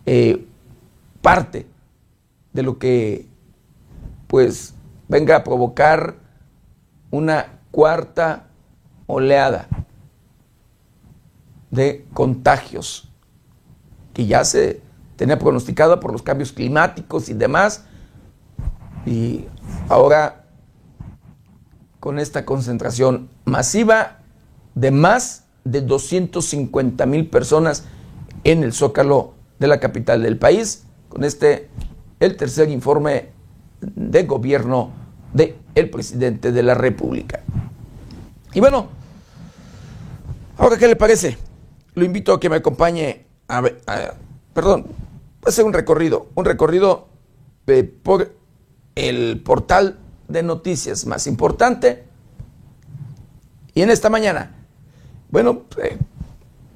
[0.06, 0.46] eh,
[1.20, 1.66] parte
[2.52, 3.26] de lo que
[4.26, 4.74] pues
[5.08, 6.16] venga a provocar
[7.10, 8.46] una cuarta
[9.06, 9.68] oleada
[11.70, 13.08] de contagios
[14.12, 14.80] que ya se
[15.16, 17.84] tenía pronosticado por los cambios climáticos y demás.
[19.06, 19.46] Y
[19.88, 20.43] ahora
[22.04, 24.18] con esta concentración masiva
[24.74, 27.84] de más de 250 mil personas
[28.44, 31.70] en el zócalo de la capital del país, con este
[32.20, 33.30] el tercer informe
[33.80, 34.90] de gobierno
[35.32, 37.40] del el presidente de la República.
[38.52, 38.88] Y bueno,
[40.58, 41.38] ahora qué le parece,
[41.94, 43.62] lo invito a que me acompañe a,
[44.52, 44.88] perdón,
[45.42, 47.08] va a un recorrido, un recorrido
[47.66, 48.30] eh, por
[48.94, 52.04] el portal de noticias más importante.
[53.74, 54.54] Y en esta mañana,
[55.30, 55.64] bueno,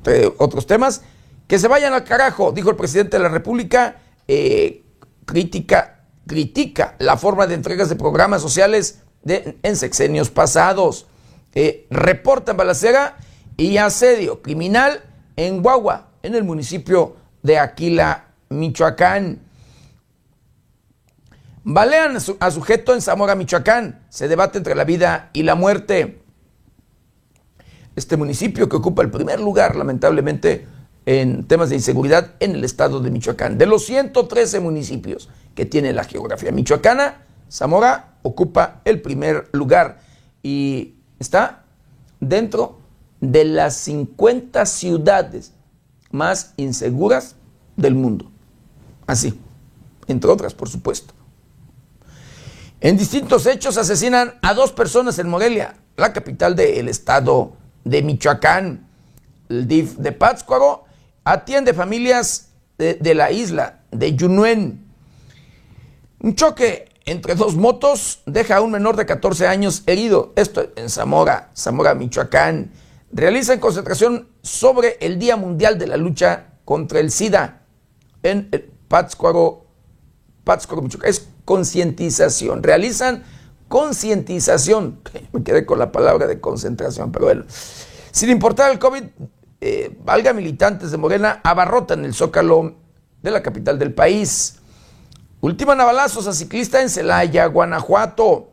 [0.06, 1.02] eh, otros temas,
[1.46, 4.84] que se vayan al carajo, dijo el presidente de la República, eh,
[5.24, 11.06] critica, critica la forma de entregas de programas sociales de, en sexenios pasados.
[11.90, 13.16] reporta balacera
[13.56, 15.02] y asedio criminal
[15.37, 19.47] en Guagua, en el municipio de Aquila, Michoacán.
[21.70, 24.00] Balean a sujeto en Zamora, Michoacán.
[24.09, 26.22] Se debate entre la vida y la muerte.
[27.94, 30.66] Este municipio que ocupa el primer lugar, lamentablemente,
[31.04, 33.59] en temas de inseguridad en el estado de Michoacán.
[33.59, 40.00] De los 113 municipios que tiene la geografía michoacana, Zamora ocupa el primer lugar
[40.42, 41.64] y está
[42.18, 42.78] dentro
[43.20, 45.52] de las 50 ciudades
[46.12, 47.37] más inseguras
[47.76, 48.31] del mundo.
[49.07, 49.38] Así,
[50.07, 51.17] entre otras, por supuesto.
[52.80, 58.88] En distintos hechos asesinan a dos personas en Morelia, la capital del estado de Michoacán.
[59.48, 60.84] El DIF de Pátzcuaro
[61.24, 64.86] atiende familias de, la isla de Yunuen.
[66.20, 70.32] Un choque entre dos motos deja a un menor de 14 años herido.
[70.36, 72.70] Esto en Zamora, Zamora, Michoacán.
[73.10, 77.62] Realizan concentración sobre el Día Mundial de la Lucha contra el SIDA
[78.22, 78.48] en
[78.86, 79.66] Pátzcuaro,
[80.44, 81.38] Pátzcuaro, Michoacán.
[81.48, 82.62] Concientización.
[82.62, 83.24] Realizan
[83.68, 85.00] concientización.
[85.32, 87.44] Me quedé con la palabra de concentración, pero bueno.
[88.11, 89.02] Sin importar el COVID,
[89.62, 92.74] eh, valga militantes de Morena abarrotan el zócalo
[93.22, 94.56] de la capital del país.
[95.40, 98.52] Ultiman a a ciclista en Celaya, Guanajuato.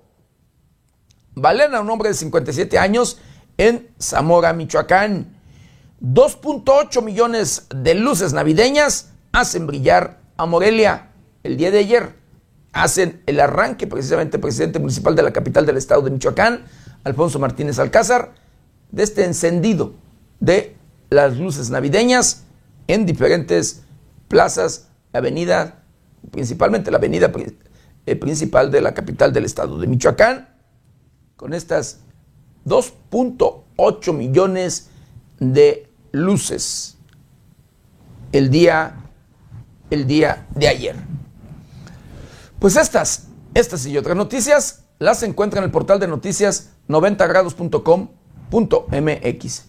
[1.34, 3.20] Valen a un hombre de 57 años
[3.58, 5.36] en Zamora, Michoacán.
[6.00, 11.12] 2.8 millones de luces navideñas hacen brillar a Morelia.
[11.44, 12.25] El día de ayer
[12.76, 16.66] hacen el arranque precisamente presidente municipal de la capital del estado de Michoacán,
[17.06, 18.34] Alfonso Martínez Alcázar,
[18.92, 19.94] de este encendido
[20.42, 20.76] de
[21.10, 22.44] las luces navideñas
[22.88, 23.84] en diferentes
[24.28, 25.84] plazas, avenida,
[26.32, 27.32] principalmente la avenida
[28.06, 30.50] eh, principal de la capital del estado de Michoacán,
[31.38, 32.02] con estas
[32.66, 34.90] 2.8 millones
[35.40, 36.98] de luces
[38.34, 38.98] el día,
[39.90, 41.16] el día de ayer.
[42.66, 49.66] Pues estas, estas y otras noticias las encuentran en el portal de noticias 90grados.com.mx.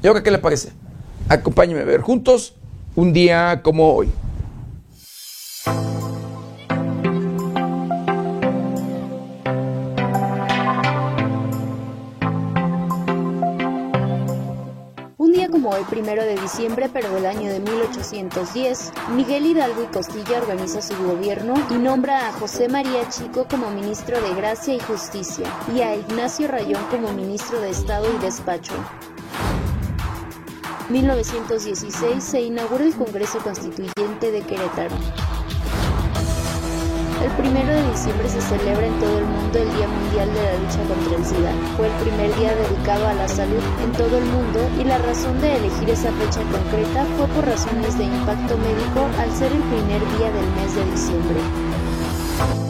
[0.00, 0.70] ¿Y ahora qué le parece?
[1.28, 2.54] Acompáñeme a ver juntos
[2.94, 4.12] un día como hoy.
[15.90, 21.54] Primero de diciembre, pero del año de 1810, Miguel Hidalgo y Costilla organiza su gobierno
[21.68, 26.48] y nombra a José María Chico como ministro de Gracia y Justicia y a Ignacio
[26.48, 28.74] Rayón como ministro de Estado y Despacho.
[30.88, 34.96] 1916 se inaugura el Congreso Constituyente de Querétaro.
[37.22, 40.54] El primero de diciembre se celebra en todo el mundo el Día Mundial de la
[40.54, 41.52] Lucha contra el SIDA.
[41.76, 45.38] Fue el primer día dedicado a la salud en todo el mundo y la razón
[45.40, 50.00] de elegir esa fecha concreta fue por razones de impacto médico al ser el primer
[50.16, 52.69] día del mes de diciembre.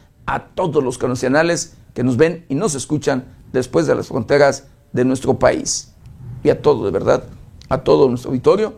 [0.31, 5.03] a todos los conacionales que nos ven y nos escuchan después de las fronteras de
[5.03, 5.93] nuestro país.
[6.41, 7.25] Y a todo, de verdad,
[7.67, 8.75] a todo nuestro auditorio,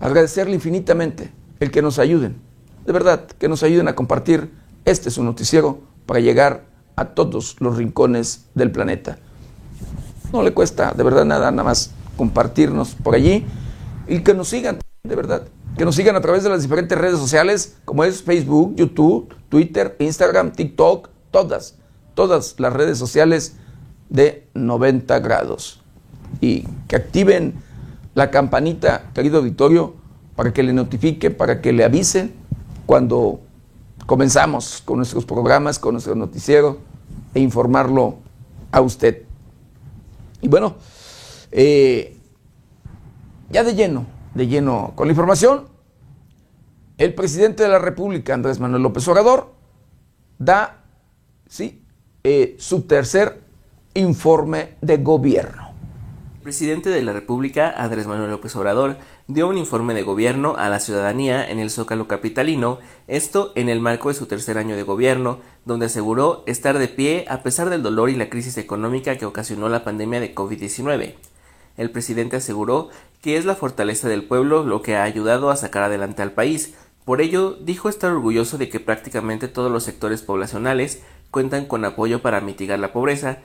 [0.00, 2.36] agradecerle infinitamente el que nos ayuden,
[2.84, 4.50] de verdad, que nos ayuden a compartir
[4.84, 9.18] este su noticiero para llegar a todos los rincones del planeta.
[10.30, 13.46] No le cuesta de verdad nada, nada más compartirnos por allí
[14.06, 15.42] y que nos sigan, de verdad
[15.76, 19.96] que nos sigan a través de las diferentes redes sociales, como es Facebook, YouTube, Twitter,
[19.98, 21.76] Instagram, TikTok, todas,
[22.14, 23.56] todas las redes sociales
[24.08, 25.82] de 90 grados.
[26.40, 27.52] Y que activen
[28.14, 29.94] la campanita, querido auditorio,
[30.36, 32.30] para que le notifique, para que le avise
[32.86, 33.40] cuando
[34.06, 36.78] comenzamos con nuestros programas, con nuestro noticiero
[37.34, 38.20] e informarlo
[38.72, 39.24] a usted.
[40.40, 40.76] Y bueno,
[41.50, 42.16] eh,
[43.50, 45.68] ya de lleno, de lleno con la información,
[46.98, 49.52] el presidente de la República, Andrés Manuel López Obrador,
[50.38, 50.84] da
[51.48, 51.82] ¿sí?
[52.22, 53.42] Eh, su tercer
[53.94, 55.72] informe de gobierno.
[56.36, 60.68] El presidente de la República, Andrés Manuel López Obrador, dio un informe de gobierno a
[60.68, 62.78] la ciudadanía en el Zócalo Capitalino,
[63.08, 67.24] esto en el marco de su tercer año de gobierno, donde aseguró estar de pie
[67.28, 71.14] a pesar del dolor y la crisis económica que ocasionó la pandemia de COVID-19.
[71.76, 72.90] El presidente aseguró
[73.24, 76.74] que es la fortaleza del pueblo lo que ha ayudado a sacar adelante al país.
[77.06, 81.00] Por ello, dijo estar orgulloso de que prácticamente todos los sectores poblacionales
[81.30, 83.38] cuentan con apoyo para mitigar la pobreza,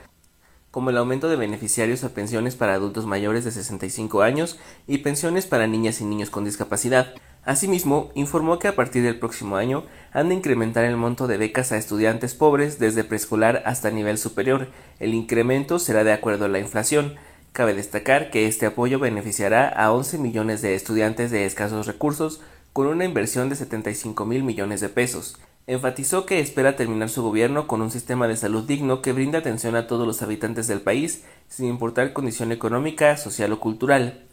[0.70, 5.46] como el aumento de beneficiarios a pensiones para adultos mayores de 65 años y pensiones
[5.46, 7.14] para niñas y niños con discapacidad.
[7.46, 11.72] Asimismo, informó que a partir del próximo año han de incrementar el monto de becas
[11.72, 14.68] a estudiantes pobres desde preescolar hasta nivel superior.
[14.98, 17.14] El incremento será de acuerdo a la inflación.
[17.52, 22.40] Cabe destacar que este apoyo beneficiará a 11 millones de estudiantes de escasos recursos
[22.72, 25.36] con una inversión de 75 mil millones de pesos.
[25.66, 29.74] Enfatizó que espera terminar su gobierno con un sistema de salud digno que brinda atención
[29.74, 34.26] a todos los habitantes del país, sin importar condición económica, social o cultural.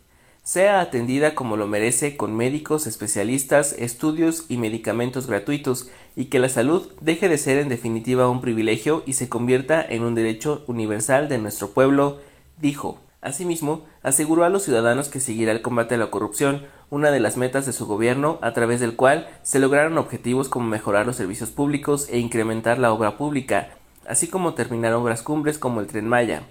[0.43, 6.49] Sea atendida como lo merece con médicos, especialistas, estudios y medicamentos gratuitos, y que la
[6.49, 11.27] salud deje de ser en definitiva un privilegio y se convierta en un derecho universal
[11.29, 12.19] de nuestro pueblo,
[12.59, 13.06] dijo.
[13.21, 17.35] Asimismo, aseguró a los ciudadanos que seguirá el combate a la corrupción, una de las
[17.35, 21.49] metas de su gobierno, a través del cual se lograron objetivos como mejorar los servicios
[21.49, 23.69] públicos e incrementar la obra pública,
[24.07, 26.43] así como terminar obras cumbres como el tren Maya.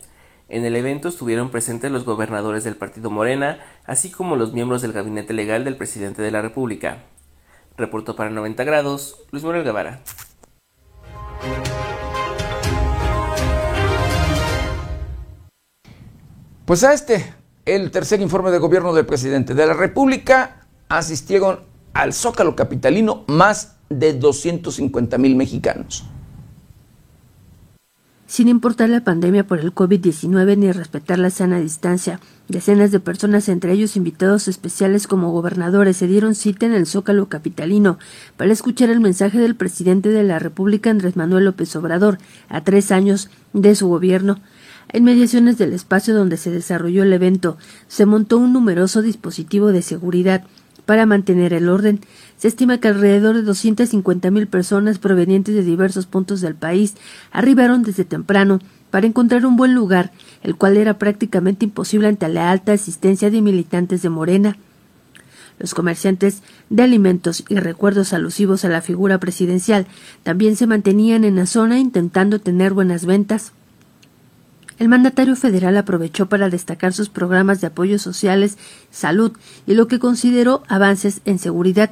[0.48, 4.92] En el evento estuvieron presentes los gobernadores del partido Morena, así como los miembros del
[4.92, 6.98] gabinete legal del presidente de la República.
[7.76, 10.02] Reportó para 90 grados Luis Manuel Guevara.
[16.66, 17.32] Pues a este
[17.64, 21.60] el tercer informe de gobierno del presidente de la República, asistieron
[21.94, 26.04] al Zócalo Capitalino más de 250 mil mexicanos.
[28.26, 33.48] Sin importar la pandemia por el COVID-19 ni respetar la sana distancia, decenas de personas,
[33.48, 37.98] entre ellos invitados especiales como gobernadores, se dieron cita en el Zócalo Capitalino
[38.36, 42.90] para escuchar el mensaje del presidente de la República, Andrés Manuel López Obrador, a tres
[42.90, 44.40] años de su gobierno.
[44.88, 47.58] En mediaciones del espacio donde se desarrolló el evento,
[47.88, 50.44] se montó un numeroso dispositivo de seguridad
[50.86, 52.00] para mantener el orden.
[52.38, 56.94] Se estima que alrededor de 250 mil personas provenientes de diversos puntos del país
[57.32, 58.60] arribaron desde temprano
[58.90, 60.12] para encontrar un buen lugar,
[60.42, 64.56] el cual era prácticamente imposible ante la alta asistencia de militantes de Morena.
[65.58, 69.86] Los comerciantes de alimentos y recuerdos alusivos a la figura presidencial
[70.22, 73.52] también se mantenían en la zona intentando tener buenas ventas.
[74.78, 78.58] El mandatario federal aprovechó para destacar sus programas de apoyo sociales,
[78.90, 79.32] salud
[79.66, 81.90] y lo que consideró avances en seguridad.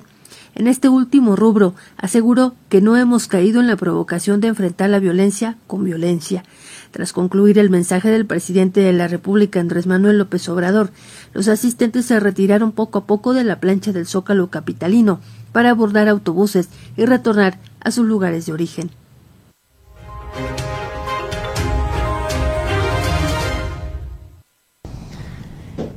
[0.55, 5.01] En este último rubro, aseguró que no hemos caído en la provocación de enfrentar la
[5.01, 6.45] violencia con violencia.
[6.93, 10.91] Tras concluir el mensaje del presidente de la República, Andrés Manuel López Obrador,
[11.33, 15.21] los asistentes se retiraron poco a poco de la plancha del Zócalo capitalino
[15.51, 18.91] para abordar autobuses y retornar a sus lugares de origen.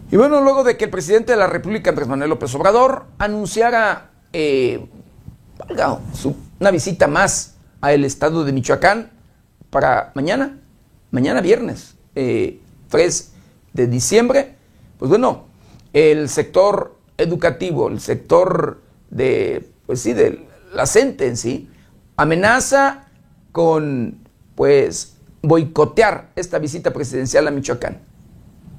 [0.10, 4.12] Y bueno, luego de que el presidente de la República, Andrés Manuel López Obrador, anunciara
[4.32, 4.88] eh,
[6.60, 9.12] una visita más al estado de Michoacán
[9.70, 10.62] para mañana,
[11.12, 12.60] mañana viernes, 3 eh,
[13.74, 14.56] de diciembre,
[14.98, 15.48] pues bueno,
[15.92, 21.70] el sector educativo, el sector de, pues sí, de la CENTE en sí,
[22.16, 23.10] amenaza
[23.52, 24.20] con,
[24.56, 28.07] pues, boicotear esta visita presidencial a Michoacán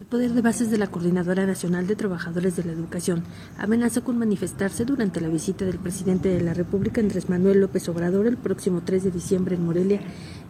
[0.09, 3.25] poder de bases de la Coordinadora Nacional de Trabajadores de la Educación
[3.59, 8.27] amenaza con manifestarse durante la visita del presidente de la República, Andrés Manuel López Obrador,
[8.27, 10.01] el próximo 3 de diciembre en Morelia.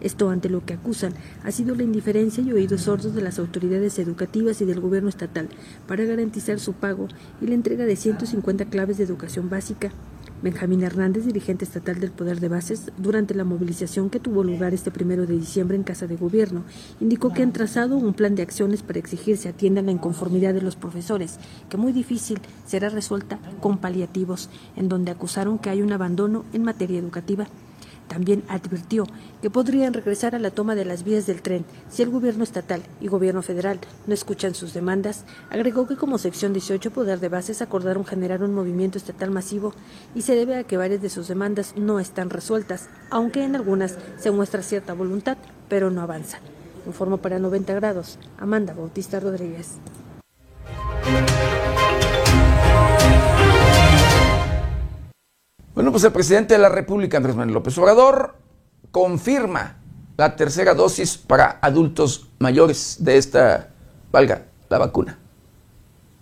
[0.00, 3.98] Esto ante lo que acusan ha sido la indiferencia y oídos sordos de las autoridades
[3.98, 5.48] educativas y del gobierno estatal
[5.88, 7.08] para garantizar su pago
[7.40, 9.90] y la entrega de 150 claves de educación básica
[10.40, 14.92] Benjamín Hernández, dirigente estatal del Poder de Bases, durante la movilización que tuvo lugar este
[14.92, 16.62] primero de diciembre en Casa de Gobierno,
[17.00, 20.62] indicó que han trazado un plan de acciones para exigir se atienda la inconformidad de
[20.62, 25.92] los profesores, que muy difícil será resuelta con paliativos, en donde acusaron que hay un
[25.92, 27.48] abandono en materia educativa.
[28.08, 29.06] También advirtió
[29.42, 32.82] que podrían regresar a la toma de las vías del tren si el gobierno estatal
[33.00, 35.24] y gobierno federal no escuchan sus demandas.
[35.50, 39.74] Agregó que como sección 18 Poder de Bases acordaron generar un movimiento estatal masivo
[40.14, 43.98] y se debe a que varias de sus demandas no están resueltas, aunque en algunas
[44.18, 45.36] se muestra cierta voluntad,
[45.68, 46.38] pero no avanza.
[46.86, 49.74] Informo para 90 grados, Amanda Bautista Rodríguez.
[55.90, 58.36] Pues el presidente de la República, Andrés Manuel López Obrador,
[58.90, 59.78] confirma
[60.18, 63.70] la tercera dosis para adultos mayores de esta,
[64.12, 65.18] valga, la vacuna.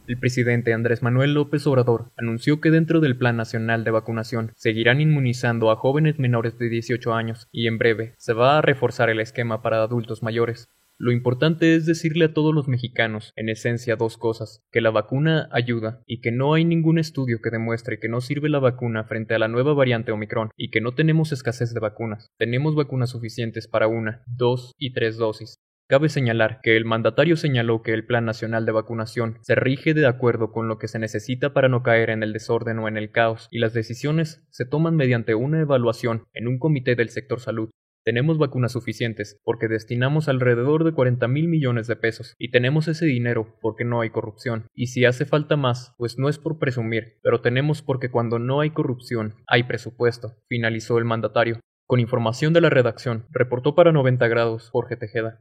[0.06, 5.00] El presidente Andrés Manuel López Obrador anunció que dentro del Plan Nacional de Vacunación seguirán
[5.00, 9.18] inmunizando a jóvenes menores de 18 años y en breve se va a reforzar el
[9.18, 10.68] esquema para adultos mayores.
[10.98, 15.46] Lo importante es decirle a todos los mexicanos, en esencia, dos cosas, que la vacuna
[15.52, 19.34] ayuda y que no hay ningún estudio que demuestre que no sirve la vacuna frente
[19.34, 22.30] a la nueva variante Omicron y que no tenemos escasez de vacunas.
[22.38, 25.58] Tenemos vacunas suficientes para una, dos y tres dosis.
[25.88, 30.06] Cabe señalar que el mandatario señaló que el Plan Nacional de Vacunación se rige de
[30.06, 33.12] acuerdo con lo que se necesita para no caer en el desorden o en el
[33.12, 37.70] caos, y las decisiones se toman mediante una evaluación en un comité del sector salud,
[38.06, 43.04] tenemos vacunas suficientes porque destinamos alrededor de 40 mil millones de pesos y tenemos ese
[43.04, 44.66] dinero porque no hay corrupción.
[44.76, 48.60] Y si hace falta más, pues no es por presumir, pero tenemos porque cuando no
[48.60, 51.58] hay corrupción, hay presupuesto, finalizó el mandatario.
[51.88, 55.40] Con información de la redacción, reportó para 90 grados Jorge Tejeda.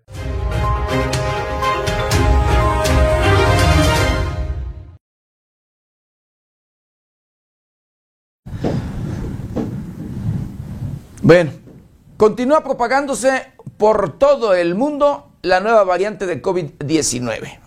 [11.21, 11.51] Bueno,
[12.17, 13.43] Continúa propagándose
[13.77, 17.59] por todo el mundo la nueva variante de COVID-19.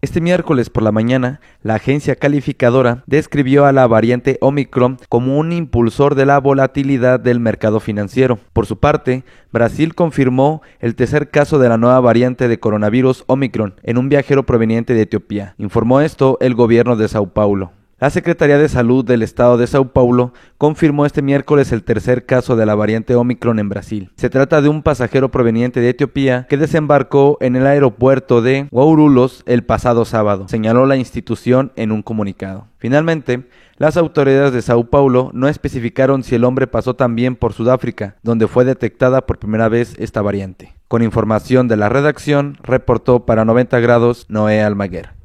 [0.00, 5.50] Este miércoles por la mañana, la agencia calificadora describió a la variante Omicron como un
[5.50, 8.38] impulsor de la volatilidad del mercado financiero.
[8.52, 13.74] Por su parte, Brasil confirmó el tercer caso de la nueva variante de coronavirus Omicron
[13.82, 15.56] en un viajero proveniente de Etiopía.
[15.58, 17.72] Informó esto el gobierno de Sao Paulo.
[18.00, 22.54] La Secretaría de Salud del Estado de Sao Paulo confirmó este miércoles el tercer caso
[22.54, 24.12] de la variante Omicron en Brasil.
[24.14, 29.42] Se trata de un pasajero proveniente de Etiopía que desembarcó en el aeropuerto de Guarulhos
[29.46, 32.68] el pasado sábado, señaló la institución en un comunicado.
[32.78, 38.14] Finalmente, las autoridades de Sao Paulo no especificaron si el hombre pasó también por Sudáfrica,
[38.22, 40.72] donde fue detectada por primera vez esta variante.
[40.86, 45.17] Con información de la redacción, reportó para 90 grados Noé Almaguer.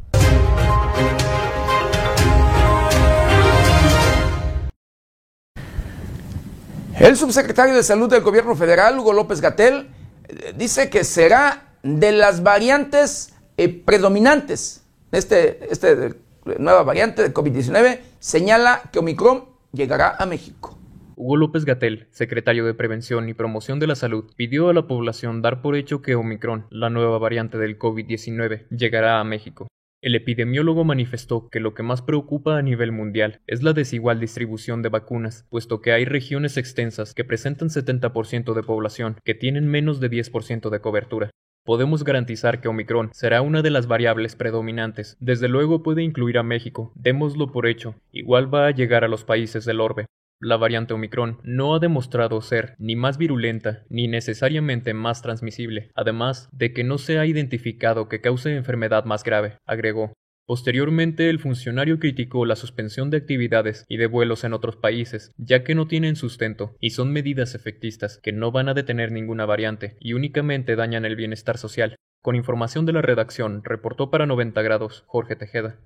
[7.00, 9.90] El subsecretario de Salud del Gobierno Federal, Hugo López Gatel,
[10.28, 14.86] eh, dice que será de las variantes eh, predominantes.
[15.12, 16.16] Este, este
[16.46, 20.78] nueva variante de COVID-19 señala que Omicron llegará a México.
[21.16, 25.42] Hugo López Gatel, secretario de Prevención y Promoción de la Salud, pidió a la población
[25.42, 29.68] dar por hecho que Omicron, la nueva variante del COVID-19, llegará a México.
[30.04, 34.82] El epidemiólogo manifestó que lo que más preocupa a nivel mundial es la desigual distribución
[34.82, 40.02] de vacunas, puesto que hay regiones extensas que presentan 70% de población que tienen menos
[40.02, 41.30] de 10% de cobertura.
[41.64, 45.16] Podemos garantizar que Omicron será una de las variables predominantes.
[45.22, 49.24] Desde luego puede incluir a México, démoslo por hecho, igual va a llegar a los
[49.24, 50.06] países del orbe.
[50.46, 56.50] La variante Omicron no ha demostrado ser ni más virulenta ni necesariamente más transmisible, además
[56.52, 60.12] de que no se ha identificado que cause enfermedad más grave, agregó.
[60.46, 65.64] Posteriormente, el funcionario criticó la suspensión de actividades y de vuelos en otros países, ya
[65.64, 69.96] que no tienen sustento y son medidas efectistas que no van a detener ninguna variante
[70.02, 71.96] y únicamente dañan el bienestar social.
[72.22, 75.80] Con información de la redacción, reportó para 90 grados Jorge Tejeda.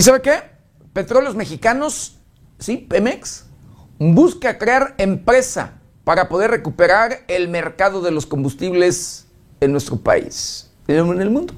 [0.00, 0.32] ¿Y sabe qué?
[0.94, 2.16] Petróleos Mexicanos,
[2.58, 3.50] sí, Pemex,
[3.98, 9.30] busca crear empresa para poder recuperar el mercado de los combustibles
[9.60, 11.52] en nuestro país, en el mundo.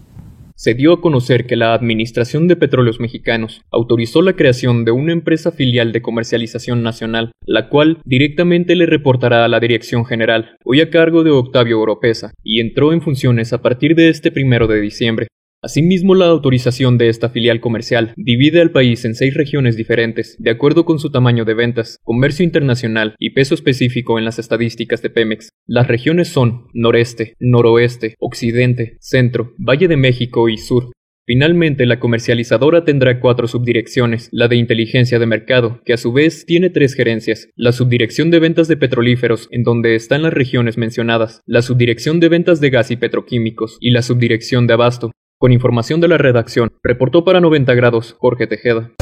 [0.57, 5.13] Se dio a conocer que la Administración de Petróleos Mexicanos autorizó la creación de una
[5.13, 10.81] empresa filial de comercialización nacional, la cual directamente le reportará a la Dirección General, hoy
[10.81, 14.81] a cargo de Octavio Oropesa, y entró en funciones a partir de este primero de
[14.81, 15.29] diciembre.
[15.65, 20.51] Asimismo, la autorización de esta filial comercial divide al país en seis regiones diferentes, de
[20.51, 25.11] acuerdo con su tamaño de ventas, comercio internacional y peso específico en las estadísticas de
[25.11, 25.51] Pemex.
[25.69, 30.91] Las regiones son noreste, noroeste, occidente, centro, Valle de México y sur.
[31.25, 36.45] Finalmente, la comercializadora tendrá cuatro subdirecciones, la de inteligencia de mercado, que a su vez
[36.45, 41.41] tiene tres gerencias, la subdirección de ventas de petrolíferos, en donde están las regiones mencionadas,
[41.47, 45.13] la subdirección de ventas de gas y petroquímicos, y la subdirección de abasto,
[45.43, 48.93] Con información de la redacción, reportó para 90 grados Jorge Tejeda.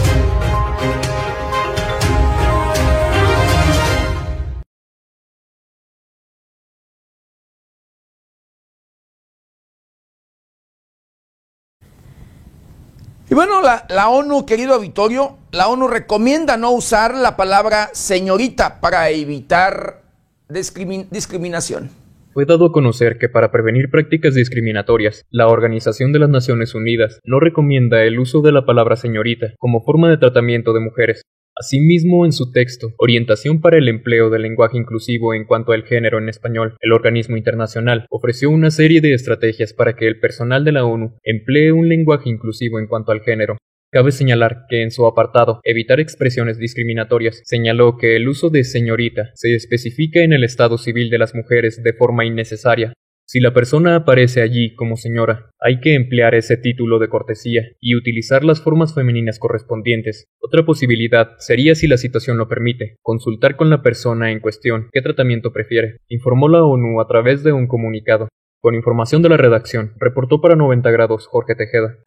[13.28, 19.10] Y bueno, la, ONU, querido auditorio, la ONU recomienda no usar la palabra señorita para
[19.10, 20.00] evitar
[20.48, 21.99] discrimin discriminación.
[22.32, 27.18] Fue dado a conocer que para prevenir prácticas discriminatorias, la Organización de las Naciones Unidas
[27.24, 31.22] no recomienda el uso de la palabra señorita como forma de tratamiento de mujeres.
[31.56, 36.18] Asimismo, en su texto, Orientación para el empleo del lenguaje inclusivo en cuanto al género
[36.18, 40.70] en español, el organismo internacional ofreció una serie de estrategias para que el personal de
[40.70, 43.58] la ONU emplee un lenguaje inclusivo en cuanto al género.
[43.92, 49.30] Cabe señalar que en su apartado Evitar expresiones discriminatorias señaló que el uso de señorita
[49.34, 52.92] se especifica en el estado civil de las mujeres de forma innecesaria,
[53.32, 57.94] si la persona aparece allí como señora, hay que emplear ese título de cortesía y
[57.94, 60.24] utilizar las formas femeninas correspondientes.
[60.40, 65.00] Otra posibilidad sería, si la situación lo permite, consultar con la persona en cuestión qué
[65.00, 68.26] tratamiento prefiere, informó la ONU a través de un comunicado.
[68.60, 71.98] Con información de la redacción, reportó para 90 grados Jorge Tejeda.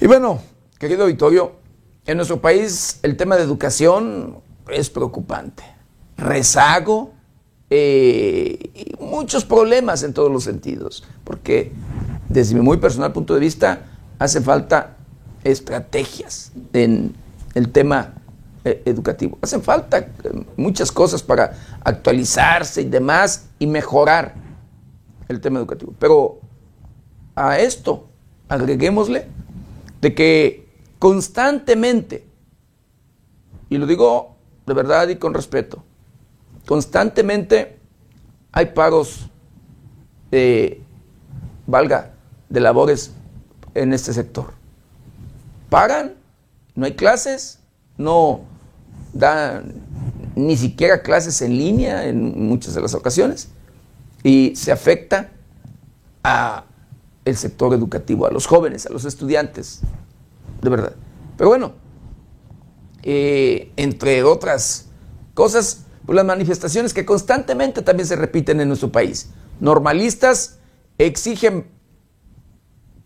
[0.00, 0.40] Y bueno,
[0.78, 1.52] querido Vittorio,
[2.04, 4.38] en nuestro país el tema de educación
[4.68, 5.62] es preocupante.
[6.16, 7.12] Rezago
[7.70, 11.72] eh, y muchos problemas en todos los sentidos, porque
[12.28, 13.84] desde mi muy personal punto de vista
[14.18, 14.96] hace falta
[15.44, 17.14] estrategias en
[17.54, 18.14] el tema
[18.64, 19.38] eh, educativo.
[19.42, 20.08] Hacen falta eh,
[20.56, 21.52] muchas cosas para
[21.84, 24.34] actualizarse y demás y mejorar
[25.28, 25.94] el tema educativo.
[26.00, 26.40] Pero
[27.36, 28.08] a esto
[28.48, 29.28] agreguémosle
[30.04, 32.26] de que constantemente,
[33.70, 34.36] y lo digo
[34.66, 35.82] de verdad y con respeto,
[36.66, 37.78] constantemente
[38.52, 39.30] hay pagos,
[40.30, 40.82] de,
[41.66, 42.12] valga,
[42.50, 43.12] de labores
[43.72, 44.52] en este sector.
[45.70, 46.16] Pagan,
[46.74, 47.60] no hay clases,
[47.96, 48.42] no
[49.14, 49.72] dan
[50.34, 53.48] ni siquiera clases en línea en muchas de las ocasiones
[54.22, 55.30] y se afecta
[56.22, 56.64] a
[57.24, 59.80] el sector educativo, a los jóvenes, a los estudiantes,
[60.60, 60.94] de verdad.
[61.36, 61.72] Pero bueno,
[63.02, 64.86] eh, entre otras
[65.34, 69.30] cosas, pues las manifestaciones que constantemente también se repiten en nuestro país.
[69.60, 70.58] Normalistas
[70.98, 71.66] exigen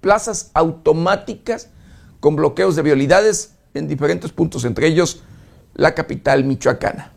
[0.01, 1.71] plazas automáticas
[2.21, 5.23] con bloqueos de vialidades en diferentes puntos, entre ellos
[5.75, 7.13] la capital michoacana.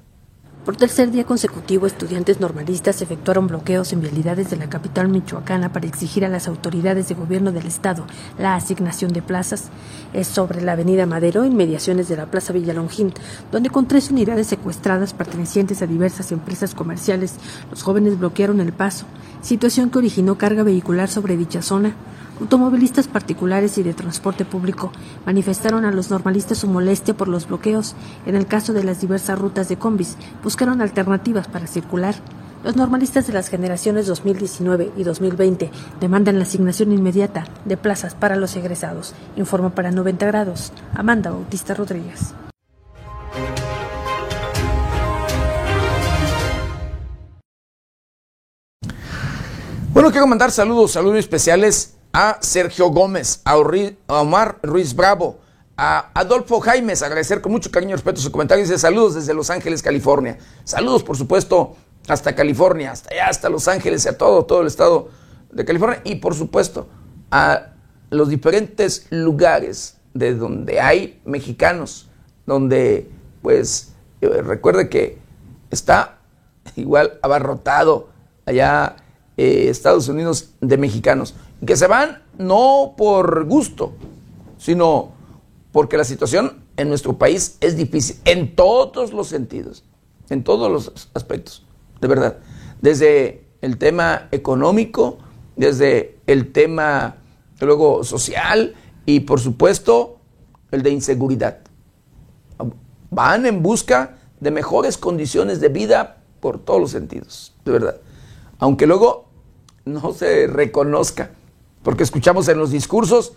[0.66, 5.88] Por tercer día consecutivo, estudiantes normalistas efectuaron bloqueos en vialidades de la capital michoacana para
[5.88, 8.06] exigir a las autoridades de gobierno del estado
[8.38, 9.70] la asignación de plazas.
[10.14, 13.12] Es sobre la avenida Madero, inmediaciones de la Plaza Villalongín,
[13.52, 17.38] donde con tres unidades secuestradas pertenecientes a diversas empresas comerciales,
[17.72, 19.08] los jóvenes bloquearon el paso,
[19.42, 21.96] situación que originó carga vehicular sobre dicha zona.
[22.42, 24.92] Automovilistas particulares y de transporte público
[25.28, 27.94] manifestaron a los normalistas su molestia por los bloqueos.
[28.26, 32.16] En el caso de las diversas rutas de combis, buscaron alternativas para circular.
[32.64, 35.70] Los normalistas de las generaciones 2019 y 2020
[36.00, 39.14] demandan la asignación inmediata de plazas para los egresados.
[39.36, 42.34] Informa para 90 grados Amanda Bautista Rodríguez.
[49.94, 55.40] Bueno, quiero mandar saludos, saludos especiales a Sergio Gómez, a Omar Ruiz Bravo,
[55.78, 58.64] a Adolfo Jaimes, agradecer con mucho cariño y respeto su comentario.
[58.64, 60.38] Dice saludos desde Los Ángeles, California.
[60.64, 61.76] Saludos, por supuesto,
[62.08, 65.10] hasta California, hasta allá, hasta Los Ángeles a todo, todo el estado
[65.52, 66.02] de California.
[66.04, 66.88] Y por supuesto,
[67.32, 67.68] a
[68.10, 72.10] los diferentes lugares de donde hay mexicanos,
[72.46, 73.10] donde,
[73.42, 75.18] pues, eh, recuerde que
[75.70, 76.18] está
[76.76, 78.10] igual abarrotado
[78.46, 78.98] allá
[79.38, 81.36] eh, Estados Unidos de mexicanos
[81.66, 83.94] que se van no por gusto,
[84.58, 85.12] sino
[85.72, 89.84] porque la situación en nuestro país es difícil en todos los sentidos,
[90.30, 91.66] en todos los aspectos,
[92.00, 92.38] de verdad.
[92.82, 95.20] Desde el tema económico,
[95.56, 97.18] desde el tema
[97.60, 98.74] luego social
[99.06, 100.18] y por supuesto
[100.72, 101.60] el de inseguridad.
[103.12, 107.98] Van en busca de mejores condiciones de vida por todos los sentidos, de verdad.
[108.58, 109.26] Aunque luego
[109.86, 111.32] no se reconozca
[111.84, 113.34] porque escuchamos en los discursos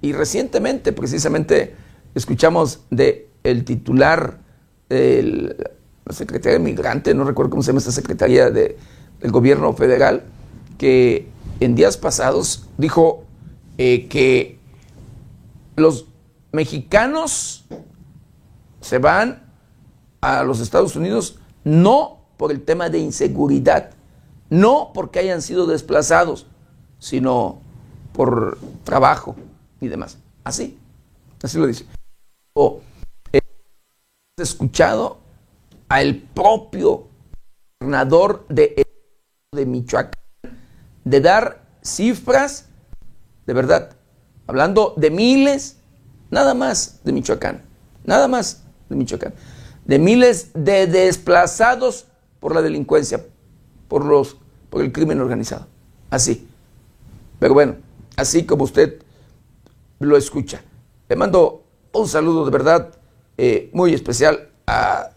[0.00, 1.74] y recientemente precisamente
[2.14, 4.38] escuchamos de el titular
[4.88, 5.56] de
[6.04, 8.78] la Secretaría de Migrante, no recuerdo cómo se llama esta Secretaría de,
[9.20, 10.24] del Gobierno Federal,
[10.78, 11.28] que
[11.60, 13.24] en días pasados dijo
[13.76, 14.58] eh, que
[15.76, 16.06] los
[16.52, 17.66] mexicanos
[18.80, 19.42] se van
[20.20, 23.90] a los Estados Unidos no por el tema de inseguridad,
[24.48, 26.46] no porque hayan sido desplazados,
[26.98, 27.60] sino
[28.18, 29.36] por trabajo
[29.80, 30.18] y demás.
[30.42, 30.76] Así,
[31.40, 31.86] así lo dice.
[32.52, 32.80] O
[33.32, 33.40] he
[34.36, 35.18] escuchado
[35.88, 37.06] al propio
[37.78, 38.84] gobernador de,
[39.52, 40.20] de Michoacán
[41.04, 42.66] de dar cifras,
[43.46, 43.94] de verdad,
[44.48, 45.76] hablando de miles,
[46.28, 47.62] nada más de Michoacán,
[48.02, 49.32] nada más de Michoacán,
[49.84, 52.08] de miles de desplazados
[52.40, 53.24] por la delincuencia,
[53.86, 54.38] por, los,
[54.70, 55.68] por el crimen organizado.
[56.10, 56.48] Así.
[57.38, 57.76] Pero bueno,
[58.18, 59.00] así como usted
[60.00, 60.60] lo escucha.
[61.08, 62.98] Le mando un saludo de verdad
[63.38, 65.10] eh, muy especial a,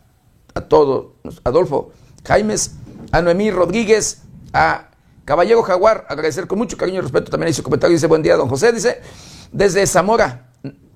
[0.54, 1.92] a todos, Adolfo
[2.24, 2.76] Jaimes,
[3.12, 4.22] a Noemí Rodríguez,
[4.54, 4.92] a
[5.26, 8.36] Caballero Jaguar, agradecer con mucho cariño y respeto también ahí su comentario, dice buen día
[8.36, 9.02] don José, dice,
[9.52, 10.52] desde Zamora,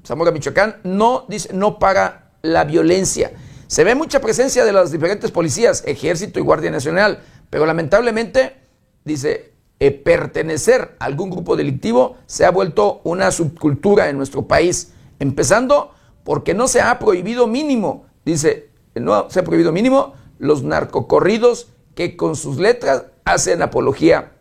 [0.06, 3.34] Zamora, Michoacán, no, dice, no para la violencia.
[3.66, 8.58] Se ve mucha presencia de las diferentes policías, ejército y guardia nacional, pero lamentablemente,
[9.04, 14.94] dice, eh, pertenecer a algún grupo delictivo se ha vuelto una subcultura en nuestro país,
[15.20, 15.92] empezando
[16.24, 22.16] porque no se ha prohibido mínimo, dice, no se ha prohibido mínimo los narcocorridos que
[22.16, 24.34] con sus letras hacen apología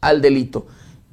[0.00, 0.66] al delito.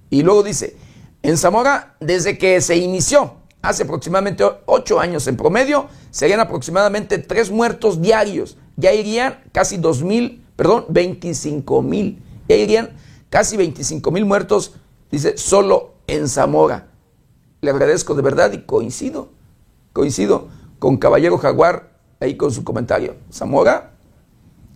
[0.09, 0.77] Y luego dice,
[1.23, 7.51] en Zamora, desde que se inició, hace aproximadamente ocho años en promedio, serían aproximadamente tres
[7.51, 8.57] muertos diarios.
[8.75, 12.23] Ya irían casi dos mil, perdón, 25 mil.
[12.47, 12.91] Ya irían
[13.29, 14.75] casi 25 mil muertos,
[15.11, 16.87] dice, solo en Zamora.
[17.61, 19.29] Le agradezco de verdad y coincido,
[19.93, 20.47] coincido
[20.79, 23.15] con Caballero Jaguar ahí con su comentario.
[23.31, 23.93] Zamora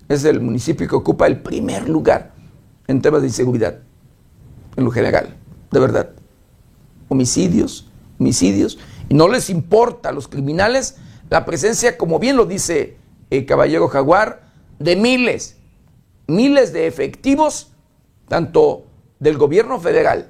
[0.10, 2.34] es el municipio que ocupa el primer lugar
[2.88, 3.80] en temas de inseguridad,
[4.76, 5.38] en lo general,
[5.72, 6.10] de verdad.
[7.08, 7.88] Homicidios,
[8.20, 8.78] homicidios,
[9.10, 10.98] y no les importa a los criminales
[11.30, 12.98] la presencia, como bien lo dice
[13.30, 15.58] el Caballero Jaguar, de miles,
[16.28, 17.71] miles de efectivos
[18.32, 18.86] tanto
[19.20, 20.30] del gobierno federal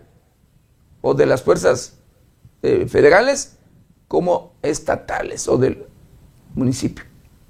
[1.01, 1.99] o de las fuerzas
[2.63, 3.59] eh, federales
[4.07, 5.85] como estatales o del
[6.55, 7.05] municipio.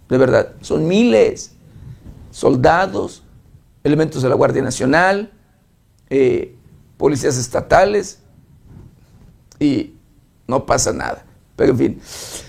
[0.09, 1.53] De verdad, son miles,
[2.31, 3.23] soldados,
[3.81, 5.31] elementos de la Guardia Nacional,
[6.09, 6.53] eh,
[6.97, 8.19] policías estatales
[9.57, 9.95] y
[10.47, 11.23] no pasa nada.
[11.55, 12.01] Pero en fin,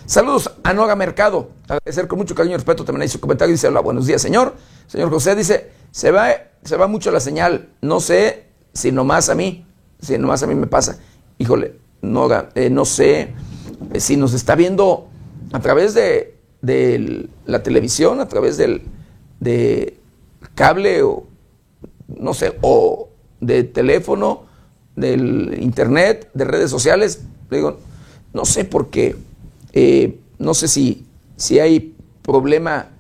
[0.07, 3.69] saludos a Nora Mercado, agradecer con mucho cariño y respeto también ahí su comentario, dice,
[3.69, 4.57] hola, buenos días señor.
[4.89, 6.35] Señor José dice, se va
[6.65, 7.69] se va mucho la señal.
[7.81, 9.67] No sé si nomás a mí,
[10.01, 10.99] si nomás a mí me pasa.
[11.39, 13.35] Híjole, no, eh, no sé
[13.93, 15.09] eh, si nos está viendo
[15.53, 16.31] a través de,
[17.45, 18.83] la televisión, a través del
[19.41, 19.99] de
[20.55, 21.25] cable o
[22.07, 23.09] no sé, o
[23.41, 24.45] de teléfono,
[24.95, 27.23] del internet, de redes sociales.
[27.51, 27.79] Digo,
[28.33, 29.17] no sé por qué,
[29.73, 32.91] eh, no sé si, si hay problema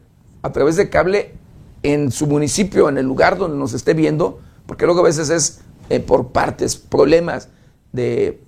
[0.43, 1.35] a través de cable
[1.83, 5.61] en su municipio, en el lugar donde nos esté viendo, porque luego a veces es
[5.91, 7.49] eh, por partes, problemas
[7.93, 8.41] de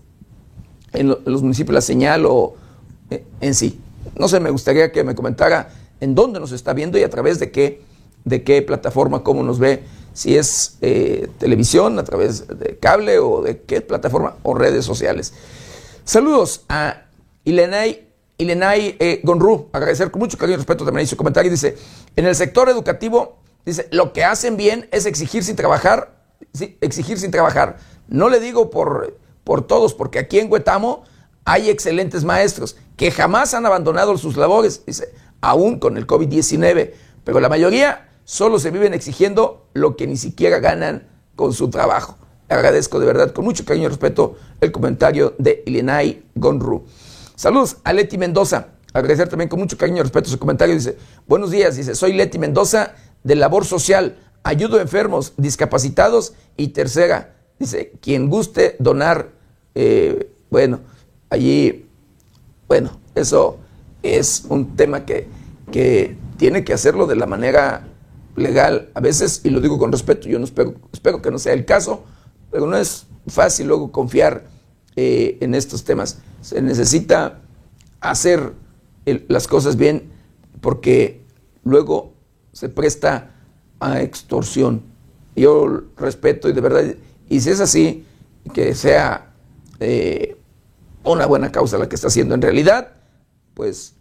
[0.92, 2.54] en, los municipios la señal o
[3.10, 3.80] eh, en sí.
[4.18, 5.70] No sé, me gustaría que me comentara
[6.00, 7.82] en dónde nos está viendo y a través de qué,
[8.24, 9.82] de qué plataforma, cómo nos ve,
[10.12, 15.32] si es eh, televisión, a través de cable o de qué plataforma o redes sociales.
[16.04, 17.02] Saludos a
[17.44, 18.03] Ilenay
[18.38, 21.76] Ilenay eh, Gonru, agradecer con mucho cariño y respeto también su comentario, dice,
[22.16, 26.16] en el sector educativo, dice, lo que hacen bien es exigir sin trabajar,
[26.80, 27.78] exigir sin trabajar.
[28.08, 31.04] No le digo por, por todos, porque aquí en Huetamo
[31.44, 37.40] hay excelentes maestros que jamás han abandonado sus labores, dice, aún con el COVID-19, pero
[37.40, 42.16] la mayoría solo se viven exigiendo lo que ni siquiera ganan con su trabajo.
[42.48, 46.84] Agradezco de verdad con mucho cariño y respeto el comentario de Ilenay Gonru.
[47.36, 48.68] Saludos a Leti Mendoza.
[48.92, 50.74] Agradecer también con mucho cariño y respeto su comentario.
[50.74, 54.16] Dice, buenos días, dice, soy Leti Mendoza de Labor Social.
[54.44, 59.30] Ayudo a enfermos, discapacitados y tercera, dice, quien guste donar,
[59.74, 60.80] eh, bueno,
[61.30, 61.86] allí,
[62.68, 63.58] bueno, eso
[64.02, 65.26] es un tema que,
[65.72, 67.88] que tiene que hacerlo de la manera
[68.36, 71.54] legal a veces, y lo digo con respeto, yo no espero, espero que no sea
[71.54, 72.04] el caso,
[72.50, 74.44] pero no es fácil luego confiar
[74.96, 76.18] eh, en estos temas.
[76.40, 77.40] Se necesita
[78.00, 78.52] hacer
[79.28, 80.10] las cosas bien
[80.60, 81.22] porque
[81.62, 82.12] luego
[82.52, 83.34] se presta
[83.80, 84.82] a extorsión.
[85.36, 86.94] Yo respeto y de verdad,
[87.28, 88.06] y si es así,
[88.52, 89.32] que sea
[89.80, 90.36] eh,
[91.02, 92.92] una buena causa la que está haciendo en realidad,
[93.54, 93.94] pues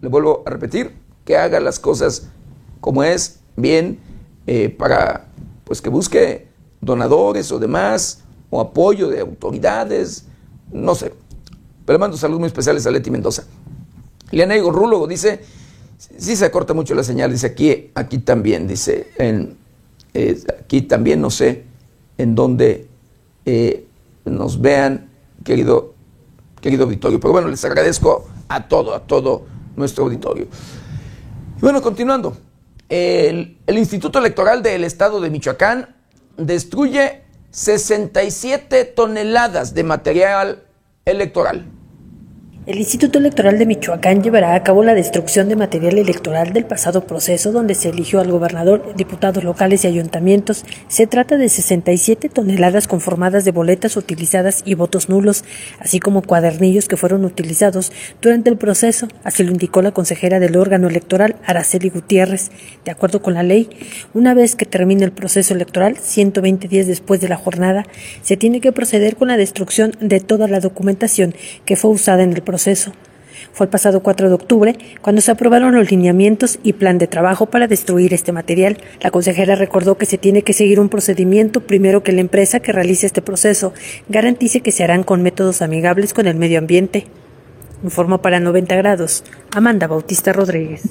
[0.00, 0.92] le vuelvo a repetir,
[1.24, 2.28] que haga las cosas
[2.80, 3.98] como es, bien,
[4.46, 5.28] eh, para
[5.64, 6.48] pues que busque
[6.80, 8.22] donadores o demás,
[8.60, 10.26] apoyo de autoridades,
[10.72, 11.12] no sé.
[11.84, 13.44] Pero mando saludos muy especiales a Leti Mendoza.
[14.30, 15.40] Liana Gorrúlogo dice,
[15.98, 19.08] sí se corta mucho la señal, dice aquí, aquí también, dice,
[20.60, 21.64] aquí también no sé
[22.18, 22.88] en dónde
[23.44, 23.86] eh,
[24.24, 25.10] nos vean,
[25.44, 25.94] querido,
[26.60, 27.20] querido auditorio.
[27.20, 29.44] Pero bueno, les agradezco a todo, a todo
[29.76, 30.46] nuestro auditorio.
[31.58, 32.36] Y bueno, continuando.
[32.88, 35.96] El Instituto Electoral del Estado de Michoacán
[36.36, 37.23] destruye
[37.54, 40.64] 67 toneladas de material
[41.04, 41.64] electoral.
[42.66, 47.06] El Instituto Electoral de Michoacán llevará a cabo la destrucción de material electoral del pasado
[47.06, 50.64] proceso donde se eligió al gobernador, diputados locales y ayuntamientos.
[50.88, 55.44] Se trata de 67 toneladas conformadas de boletas utilizadas y votos nulos,
[55.78, 57.92] así como cuadernillos que fueron utilizados
[58.22, 62.50] durante el proceso, así lo indicó la consejera del órgano electoral, Araceli Gutiérrez.
[62.86, 63.68] De acuerdo con la ley,
[64.14, 67.84] una vez que termine el proceso electoral, 120 días después de la jornada,
[68.22, 71.34] se tiene que proceder con la destrucción de toda la documentación
[71.66, 72.92] que fue usada en el proceso proceso.
[73.52, 77.46] Fue el pasado 4 de octubre cuando se aprobaron los lineamientos y plan de trabajo
[77.46, 78.76] para destruir este material.
[79.00, 82.70] La consejera recordó que se tiene que seguir un procedimiento primero que la empresa que
[82.70, 83.72] realice este proceso
[84.08, 87.06] garantice que se harán con métodos amigables con el medio ambiente.
[87.82, 90.82] Informó para 90 grados Amanda Bautista Rodríguez.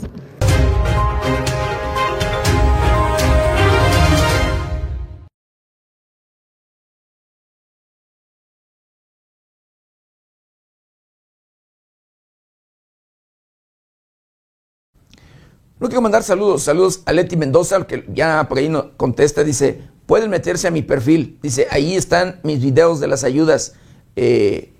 [15.83, 19.81] No quiero mandar saludos, saludos a Leti Mendoza, que ya por ahí no contesta, dice,
[20.05, 23.73] pueden meterse a mi perfil, dice, ahí están mis videos de las ayudas.
[24.15, 24.71] Eh,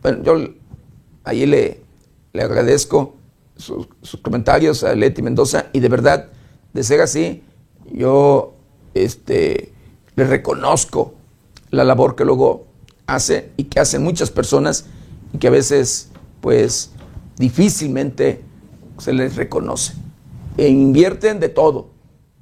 [0.00, 0.54] bueno, yo
[1.24, 1.82] ahí le,
[2.32, 3.16] le agradezco
[3.54, 3.86] sus,
[4.22, 6.30] comentarios a Leti Mendoza y de verdad,
[6.72, 7.42] de ser así,
[7.92, 8.54] yo
[8.94, 9.74] este,
[10.14, 11.12] le reconozco
[11.68, 12.64] la labor que luego
[13.06, 14.86] hace y que hacen muchas personas
[15.34, 16.08] y que a veces
[16.40, 16.92] pues
[17.36, 18.40] difícilmente
[18.96, 20.05] se les reconoce
[20.56, 21.90] e invierten de todo,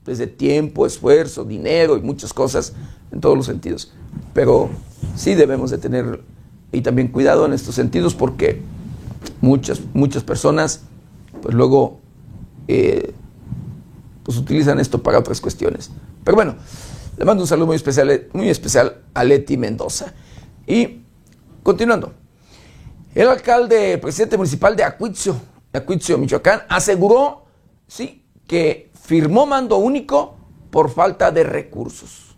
[0.05, 2.75] desde tiempo, esfuerzo, dinero y muchas cosas
[3.11, 3.93] en todos los sentidos.
[4.33, 4.71] Pero
[5.17, 6.23] sí debemos de tener
[6.73, 8.61] y también cuidado en estos sentidos porque
[9.41, 10.83] muchas, muchas personas
[11.41, 12.01] pues luego
[12.69, 13.13] eh,
[14.23, 15.91] pues utilizan esto para otras cuestiones.
[16.25, 16.57] Pero bueno,
[17.17, 20.13] le mando un saludo muy especial, muy especial a Leti Mendoza.
[20.67, 21.03] Y
[21.63, 22.13] continuando,
[23.15, 25.37] el alcalde, presidente municipal de Acuitzio,
[25.73, 27.44] Acuitzio, Michoacán, aseguró
[27.87, 28.25] ¿sí?
[28.47, 30.37] que firmó mando único
[30.71, 32.34] por falta de recursos.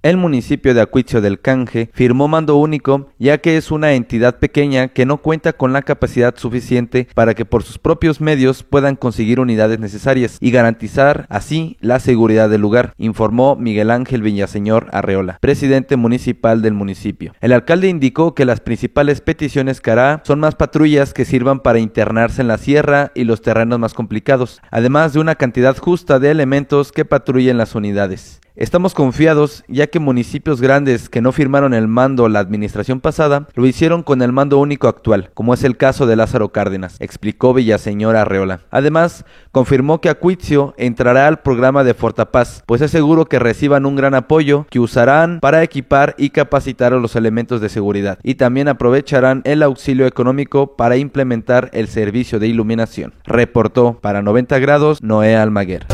[0.00, 4.86] El municipio de Acuicio del Canje firmó mando único ya que es una entidad pequeña
[4.86, 9.40] que no cuenta con la capacidad suficiente para que por sus propios medios puedan conseguir
[9.40, 15.96] unidades necesarias y garantizar así la seguridad del lugar, informó Miguel Ángel Villaseñor Arreola, presidente
[15.96, 17.34] municipal del municipio.
[17.40, 21.80] El alcalde indicó que las principales peticiones que hará son más patrullas que sirvan para
[21.80, 26.30] internarse en la sierra y los terrenos más complicados, además de una cantidad justa de
[26.30, 28.40] elementos que patrullen las unidades.
[28.58, 33.66] Estamos confiados ya que municipios grandes que no firmaron el mando la administración pasada lo
[33.66, 38.16] hicieron con el mando único actual, como es el caso de Lázaro Cárdenas, explicó Villaseñor
[38.16, 38.62] Arreola.
[38.72, 43.94] Además, confirmó que Acuitzio entrará al programa de Fortapaz, pues es seguro que reciban un
[43.94, 48.66] gran apoyo que usarán para equipar y capacitar a los elementos de seguridad y también
[48.66, 53.14] aprovecharán el auxilio económico para implementar el servicio de iluminación.
[53.22, 55.86] Reportó para 90 grados Noé Almaguer.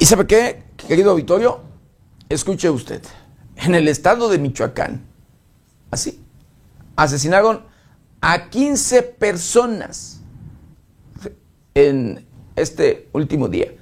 [0.00, 1.60] ¿Y sabe qué, querido auditorio?
[2.30, 3.02] Escuche usted.
[3.56, 5.04] En el estado de Michoacán,
[5.90, 6.24] así,
[6.96, 7.66] asesinaron
[8.22, 10.22] a 15 personas
[11.74, 12.26] en
[12.56, 13.74] este último día,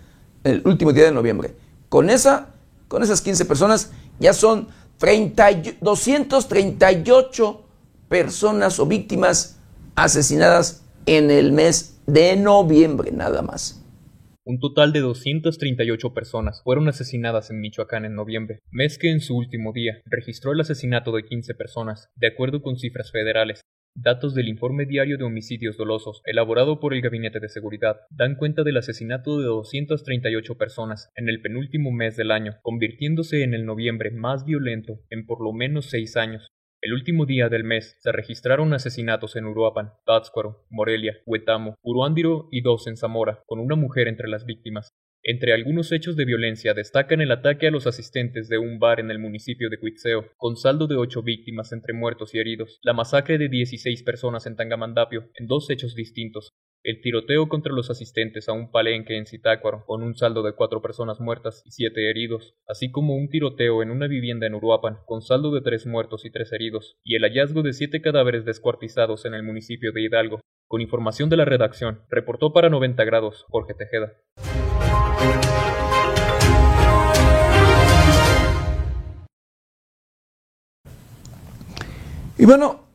[0.43, 1.55] el último día de noviembre.
[1.89, 2.49] Con, esa,
[2.89, 4.67] con esas 15 personas ya son
[4.99, 7.63] 238
[8.09, 9.59] personas o víctimas
[9.95, 13.79] asesinadas en el mes de noviembre nada más.
[14.49, 19.37] Un total de 238 personas fueron asesinadas en Michoacán en noviembre, mes que en su
[19.37, 23.61] último día registró el asesinato de 15 personas, de acuerdo con cifras federales.
[23.95, 28.63] Datos del informe diario de homicidios dolosos, elaborado por el Gabinete de Seguridad, dan cuenta
[28.63, 34.13] del asesinato de 238 personas en el penúltimo mes del año, convirtiéndose en el noviembre
[34.13, 36.49] más violento en por lo menos seis años.
[36.81, 42.61] El último día del mes se registraron asesinatos en Uruapan, Pátzcuaro, Morelia, Huetamo, Uruándiro y
[42.61, 44.93] dos en Zamora, con una mujer entre las víctimas.
[45.25, 49.11] Entre algunos hechos de violencia destacan el ataque a los asistentes de un bar en
[49.11, 53.39] el municipio de Cuitzeo, con saldo de ocho víctimas entre muertos y heridos, la masacre
[53.39, 56.53] de 16 personas en Tangamandapio, en dos hechos distintos,
[56.85, 60.81] el tiroteo contra los asistentes a un palenque en Zitácuaro, con un saldo de cuatro
[60.81, 65.21] personas muertas y siete heridos, así como un tiroteo en una vivienda en Uruapan, con
[65.21, 69.35] saldo de tres muertos y tres heridos, y el hallazgo de siete cadáveres descuartizados en
[69.35, 70.41] el municipio de Hidalgo.
[70.69, 74.13] Con información de la redacción, reportó para 90 grados Jorge Tejeda.
[82.37, 82.87] Y bueno,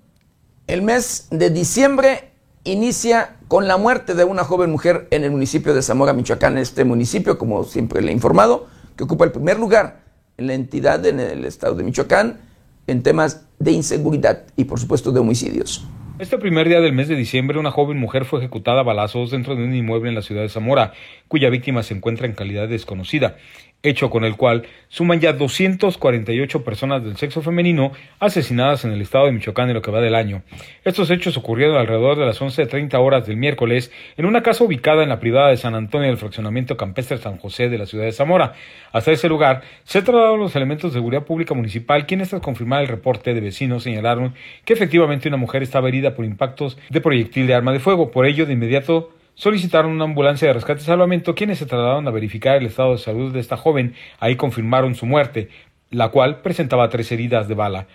[0.68, 2.33] el mes de diciembre
[2.64, 6.58] inicia con la muerte de una joven mujer en el municipio de Zamora, Michoacán.
[6.58, 10.04] Este municipio, como siempre le he informado, que ocupa el primer lugar
[10.38, 12.42] en la entidad en el estado de Michoacán
[12.88, 15.86] en temas de inseguridad y por supuesto de homicidios.
[16.20, 19.56] Este primer día del mes de diciembre, una joven mujer fue ejecutada a balazos dentro
[19.56, 20.94] de un inmueble en la ciudad de Zamora,
[21.28, 23.38] cuya víctima se encuentra en calidad desconocida
[23.84, 29.26] hecho con el cual suman ya 248 personas del sexo femenino asesinadas en el estado
[29.26, 30.42] de Michoacán en lo que va del año.
[30.86, 35.10] Estos hechos ocurrieron alrededor de las 11.30 horas del miércoles en una casa ubicada en
[35.10, 38.54] la privada de San Antonio del fraccionamiento campestre San José de la ciudad de Zamora.
[38.94, 42.88] Hasta ese lugar se trasladaron los elementos de seguridad pública municipal, quienes tras confirmar el
[42.88, 47.54] reporte de vecinos señalaron que efectivamente una mujer estaba herida por impactos de proyectil de
[47.54, 48.12] arma de fuego.
[48.12, 52.12] Por ello, de inmediato solicitaron una ambulancia de rescate y salvamento, quienes se trasladaron a
[52.12, 53.96] verificar el estado de salud de esta joven.
[54.20, 55.50] Ahí confirmaron su muerte,
[55.90, 57.88] la cual presentaba tres heridas de bala.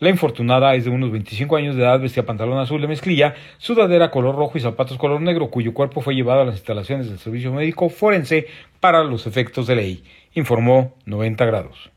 [0.00, 4.10] La infortunada es de unos 25 años de edad, vestía pantalón azul de mezclilla, sudadera
[4.10, 7.52] color rojo y zapatos color negro, cuyo cuerpo fue llevado a las instalaciones del Servicio
[7.52, 8.46] Médico Forense
[8.80, 10.04] para los efectos de ley,
[10.34, 11.90] informó 90 grados.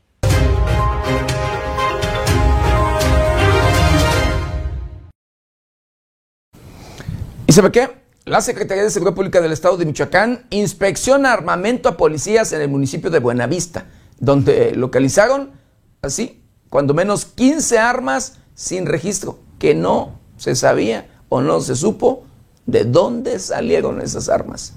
[7.46, 7.97] ¿Y sabe qué?
[8.28, 12.68] La Secretaría de Seguridad Pública del Estado de Michoacán inspecciona armamento a policías en el
[12.68, 13.86] municipio de Buenavista,
[14.20, 15.52] donde localizaron,
[16.02, 22.24] así, cuando menos 15 armas sin registro, que no se sabía o no se supo
[22.66, 24.74] de dónde salieron esas armas.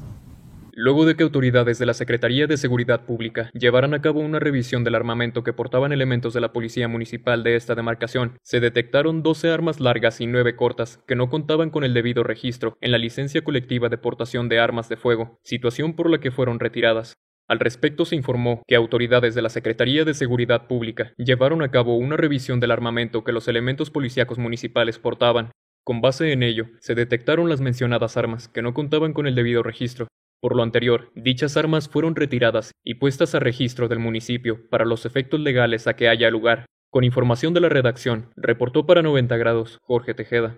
[0.73, 4.85] Luego de que autoridades de la Secretaría de Seguridad Pública llevaran a cabo una revisión
[4.85, 9.49] del armamento que portaban elementos de la Policía Municipal de esta demarcación, se detectaron 12
[9.49, 13.43] armas largas y 9 cortas que no contaban con el debido registro en la licencia
[13.43, 17.15] colectiva de portación de armas de fuego, situación por la que fueron retiradas.
[17.49, 21.97] Al respecto se informó que autoridades de la Secretaría de Seguridad Pública llevaron a cabo
[21.97, 25.51] una revisión del armamento que los elementos policíacos municipales portaban.
[25.83, 29.63] Con base en ello, se detectaron las mencionadas armas que no contaban con el debido
[29.63, 30.07] registro,
[30.41, 35.05] por lo anterior, dichas armas fueron retiradas y puestas a registro del municipio para los
[35.05, 36.65] efectos legales a que haya lugar.
[36.89, 40.57] Con información de la redacción, reportó para 90 grados Jorge Tejeda.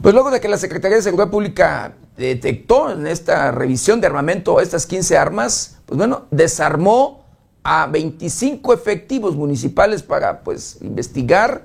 [0.00, 4.60] Pues luego de que la Secretaría de Seguridad Pública detectó en esta revisión de armamento
[4.62, 7.21] estas 15 armas, pues bueno, desarmó
[7.64, 11.62] a 25 efectivos municipales para pues investigar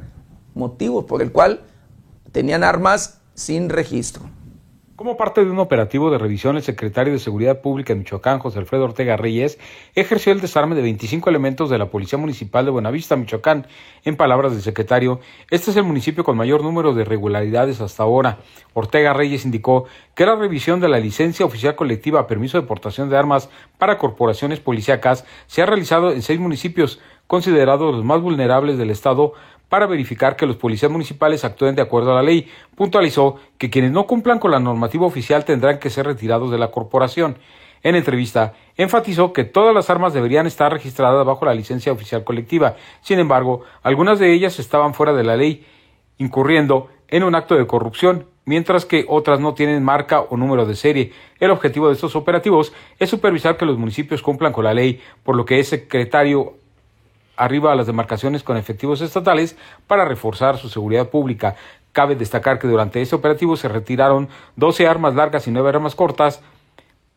[0.53, 1.61] motivos por el cual
[2.31, 4.23] tenían armas sin registro.
[4.97, 8.57] Como parte de un operativo de revisión, el secretario de Seguridad Pública de Michoacán, José
[8.57, 9.59] Alfredo Ortega Reyes,
[9.93, 13.67] ejerció el desarme de 25 elementos de la Policía Municipal de Buenavista, Michoacán.
[14.05, 15.19] En palabras del secretario,
[15.51, 18.39] este es el municipio con mayor número de irregularidades hasta ahora.
[18.73, 19.85] Ortega Reyes indicó
[20.15, 24.59] que la revisión de la licencia oficial colectiva permiso de portación de armas para corporaciones
[24.59, 29.33] policíacas se ha realizado en seis municipios considerados los más vulnerables del Estado
[29.69, 32.49] para verificar que los policías municipales actúen de acuerdo a la ley.
[32.75, 36.71] Puntualizó que quienes no cumplan con la normativa oficial tendrán que ser retirados de la
[36.71, 37.37] corporación.
[37.83, 42.75] En entrevista, enfatizó que todas las armas deberían estar registradas bajo la licencia oficial colectiva.
[43.01, 45.65] Sin embargo, algunas de ellas estaban fuera de la ley,
[46.17, 50.75] incurriendo en un acto de corrupción, mientras que otras no tienen marca o número de
[50.75, 51.11] serie.
[51.39, 55.35] El objetivo de estos operativos es supervisar que los municipios cumplan con la ley, por
[55.35, 56.55] lo que es secretario
[57.37, 59.55] arriba a las demarcaciones con efectivos estatales
[59.87, 61.55] para reforzar su seguridad pública.
[61.91, 66.41] Cabe destacar que durante este operativo se retiraron 12 armas largas y 9 armas cortas,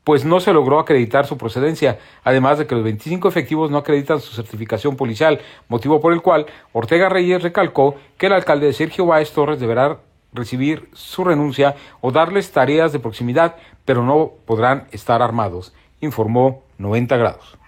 [0.05, 4.21] pues no se logró acreditar su procedencia, además de que los 25 efectivos no acreditan
[4.21, 9.33] su certificación policial, motivo por el cual Ortega Reyes recalcó que el alcalde Sergio Báez
[9.33, 9.99] Torres deberá
[10.33, 17.17] recibir su renuncia o darles tareas de proximidad, pero no podrán estar armados, informó 90
[17.17, 17.60] grados.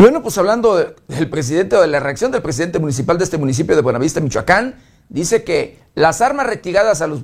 [0.00, 3.36] Y bueno, pues hablando del presidente o de la reacción del presidente municipal de este
[3.36, 4.76] municipio de Buenavista, Michoacán,
[5.10, 7.22] dice que las armas retiradas a los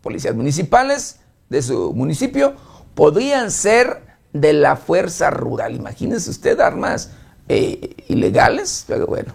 [0.00, 1.20] policías municipales
[1.50, 2.54] de su municipio
[2.94, 5.74] podrían ser de la fuerza rural.
[5.74, 7.10] Imagínense usted armas
[7.46, 9.34] eh, ilegales, pero bueno.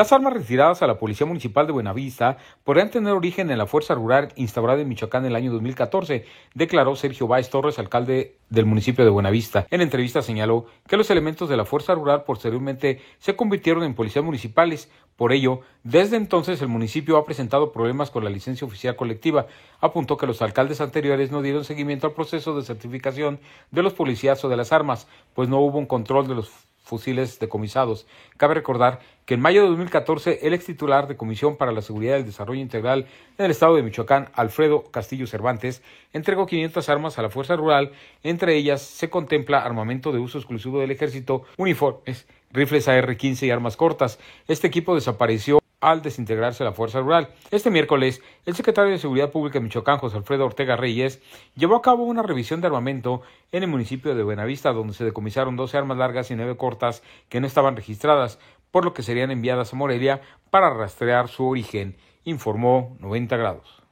[0.00, 3.94] Las armas retiradas a la Policía Municipal de Buenavista podrían tener origen en la Fuerza
[3.94, 6.24] Rural instaurada en Michoacán en el año 2014,
[6.54, 9.66] declaró Sergio Báez Torres, alcalde del municipio de Buenavista.
[9.68, 14.24] En entrevista señaló que los elementos de la Fuerza Rural posteriormente se convirtieron en policías
[14.24, 14.90] municipales.
[15.16, 19.48] Por ello, desde entonces el municipio ha presentado problemas con la licencia oficial colectiva.
[19.82, 23.38] Apuntó que los alcaldes anteriores no dieron seguimiento al proceso de certificación
[23.70, 26.50] de los policías o de las armas, pues no hubo un control de los
[26.90, 28.06] fusiles decomisados.
[28.36, 28.98] Cabe recordar
[29.30, 32.26] que en mayo de 2014 el ex titular de Comisión para la Seguridad y el
[32.26, 33.06] Desarrollo Integral
[33.38, 37.92] en el estado de Michoacán, Alfredo Castillo Cervantes, entregó 500 armas a la Fuerza Rural.
[38.24, 43.76] Entre ellas se contempla armamento de uso exclusivo del ejército, uniformes, rifles AR-15 y armas
[43.76, 44.18] cortas.
[44.48, 47.28] Este equipo desapareció al desintegrarse la Fuerza Rural.
[47.50, 51.22] Este miércoles, el secretario de Seguridad Pública de Michoacán, José Alfredo Ortega Reyes,
[51.56, 53.22] llevó a cabo una revisión de armamento
[53.52, 57.40] en el municipio de Buenavista, donde se decomisaron 12 armas largas y 9 cortas que
[57.40, 58.38] no estaban registradas,
[58.70, 63.82] por lo que serían enviadas a Morelia para rastrear su origen, informó 90 grados.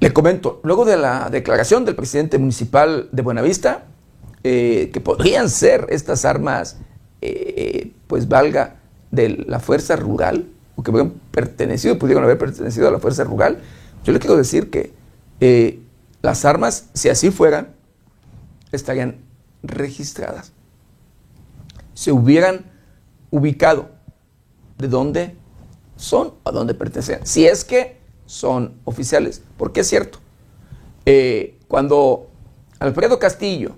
[0.00, 3.86] le comento, luego de la declaración del presidente municipal de Buenavista,
[4.44, 6.78] eh, que podrían ser estas armas,
[7.20, 8.76] eh, pues valga,
[9.10, 13.58] de la fuerza rural, o que pudieron pertenecido, pudieron haber pertenecido a la fuerza rural.
[14.04, 14.92] Yo le quiero decir que
[15.40, 15.80] eh,
[16.22, 17.74] las armas, si así fueran,
[18.72, 19.24] estarían
[19.62, 20.52] registradas.
[21.94, 22.70] Se hubieran
[23.30, 23.90] ubicado
[24.78, 25.36] de dónde
[25.96, 27.26] son, a dónde pertenecen.
[27.26, 30.18] Si es que son oficiales, porque es cierto.
[31.66, 32.30] cuando
[32.78, 33.76] Alfredo Castillo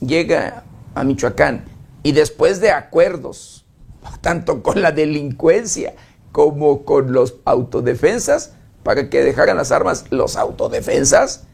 [0.00, 0.64] llega
[0.94, 1.64] a Michoacán
[2.02, 3.64] y después de acuerdos,
[4.20, 5.94] tanto con la delincuencia
[6.30, 11.44] como con los autodefensas, para que dejaran las armas los autodefensas,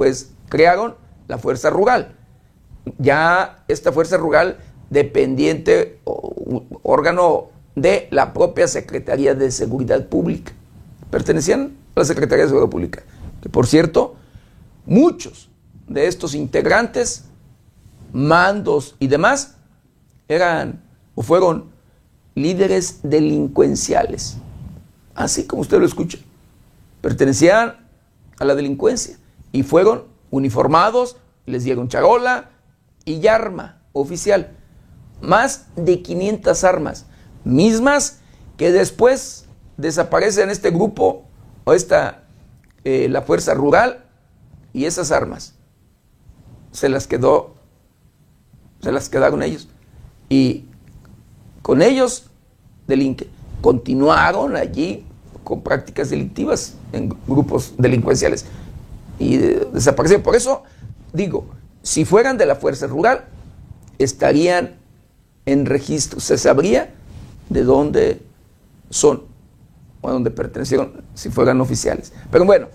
[0.00, 0.94] pues crearon
[1.28, 2.16] la Fuerza Rural.
[2.96, 4.56] Ya esta Fuerza Rural
[4.88, 6.00] dependiente
[6.82, 10.52] órgano de la propia Secretaría de Seguridad Pública.
[11.10, 13.02] Pertenecían a la Secretaría de Seguridad Pública.
[13.42, 14.16] Que por cierto,
[14.86, 15.50] muchos
[15.86, 17.26] de estos integrantes
[18.10, 19.56] mandos y demás,
[20.28, 20.82] eran
[21.14, 21.72] o fueron
[22.34, 24.38] líderes delincuenciales.
[25.14, 26.16] Así como usted lo escucha.
[27.02, 27.86] Pertenecían
[28.38, 29.19] a la delincuencia
[29.52, 32.50] y fueron uniformados, les dieron charola
[33.04, 34.56] y arma oficial.
[35.20, 37.06] Más de 500 armas,
[37.44, 38.20] mismas
[38.56, 39.46] que después
[39.76, 41.24] desaparecen este grupo
[41.64, 42.24] o esta,
[42.84, 44.04] eh, la fuerza rural
[44.72, 45.54] y esas armas
[46.72, 47.60] se las quedó
[48.82, 49.68] se las quedaron ellos.
[50.28, 50.64] Y
[51.62, 52.26] con ellos
[52.86, 53.28] delinquen.
[53.60, 55.04] Continuaron allí
[55.44, 58.46] con prácticas delictivas en grupos delincuenciales
[59.20, 60.24] y desaparecieron.
[60.24, 60.64] Por eso
[61.12, 61.46] digo,
[61.82, 63.26] si fueran de la fuerza rural,
[63.98, 64.76] estarían
[65.46, 66.92] en registro, se sabría
[67.48, 68.22] de dónde
[68.88, 69.24] son
[70.00, 72.12] o a dónde pertenecieron si fueran oficiales.
[72.30, 72.68] Pero bueno,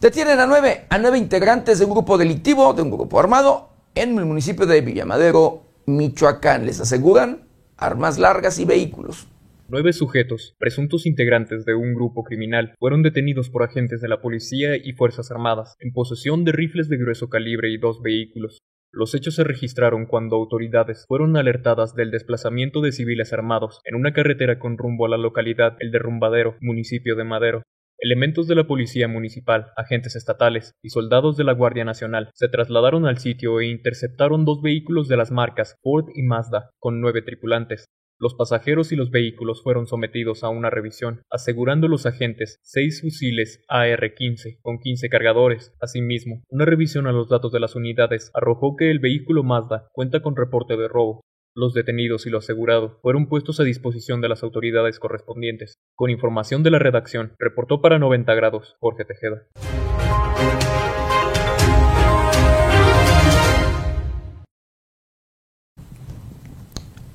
[0.00, 4.18] detienen a nueve, a nueve integrantes de un grupo delictivo, de un grupo armado, en
[4.18, 6.66] el municipio de Villamadero, Michoacán.
[6.66, 9.26] Les aseguran armas largas y vehículos.
[9.68, 14.76] Nueve sujetos, presuntos integrantes de un grupo criminal, fueron detenidos por agentes de la policía
[14.76, 18.60] y Fuerzas Armadas, en posesión de rifles de grueso calibre y dos vehículos.
[18.92, 24.12] Los hechos se registraron cuando autoridades fueron alertadas del desplazamiento de civiles armados en una
[24.12, 27.62] carretera con rumbo a la localidad El Derrumbadero, municipio de Madero,
[27.98, 33.06] Elementos de la Policía Municipal, agentes estatales y soldados de la Guardia Nacional se trasladaron
[33.06, 37.86] al sitio e interceptaron dos vehículos de las marcas Ford y Mazda, con nueve tripulantes.
[38.18, 43.62] Los pasajeros y los vehículos fueron sometidos a una revisión, asegurando los agentes seis fusiles
[43.68, 45.76] AR-15 con 15 cargadores.
[45.82, 50.22] Asimismo, una revisión a los datos de las unidades arrojó que el vehículo Mazda cuenta
[50.22, 51.20] con reporte de robo,
[51.54, 55.74] los detenidos y lo asegurado fueron puestos a disposición de las autoridades correspondientes.
[55.94, 59.46] Con información de la redacción, reportó para 90 grados Jorge Tejeda.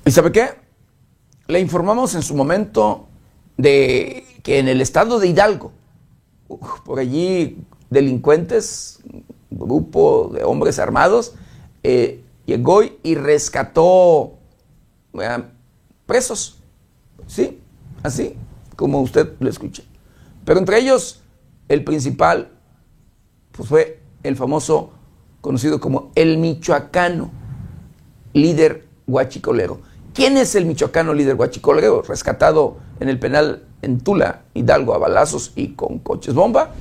[0.04, 0.61] ¿Y sabe qué?
[1.46, 3.08] Le informamos en su momento
[3.56, 5.72] de que en el estado de Hidalgo,
[6.84, 7.58] por allí
[7.90, 9.00] delincuentes,
[9.50, 11.34] grupo de hombres armados,
[11.82, 14.34] eh, llegó y rescató
[16.06, 16.58] presos.
[17.26, 17.60] Sí,
[18.02, 18.36] así
[18.76, 19.82] como usted lo escucha.
[20.44, 21.22] Pero entre ellos,
[21.68, 22.50] el principal
[23.52, 24.92] pues fue el famoso,
[25.40, 27.30] conocido como el michoacano,
[28.32, 29.80] líder guachicolero.
[30.14, 32.02] ¿Quién es el michoacano líder guachicolero?
[32.02, 36.74] Rescatado en el penal en Tula, Hidalgo, a balazos y con coches bomba.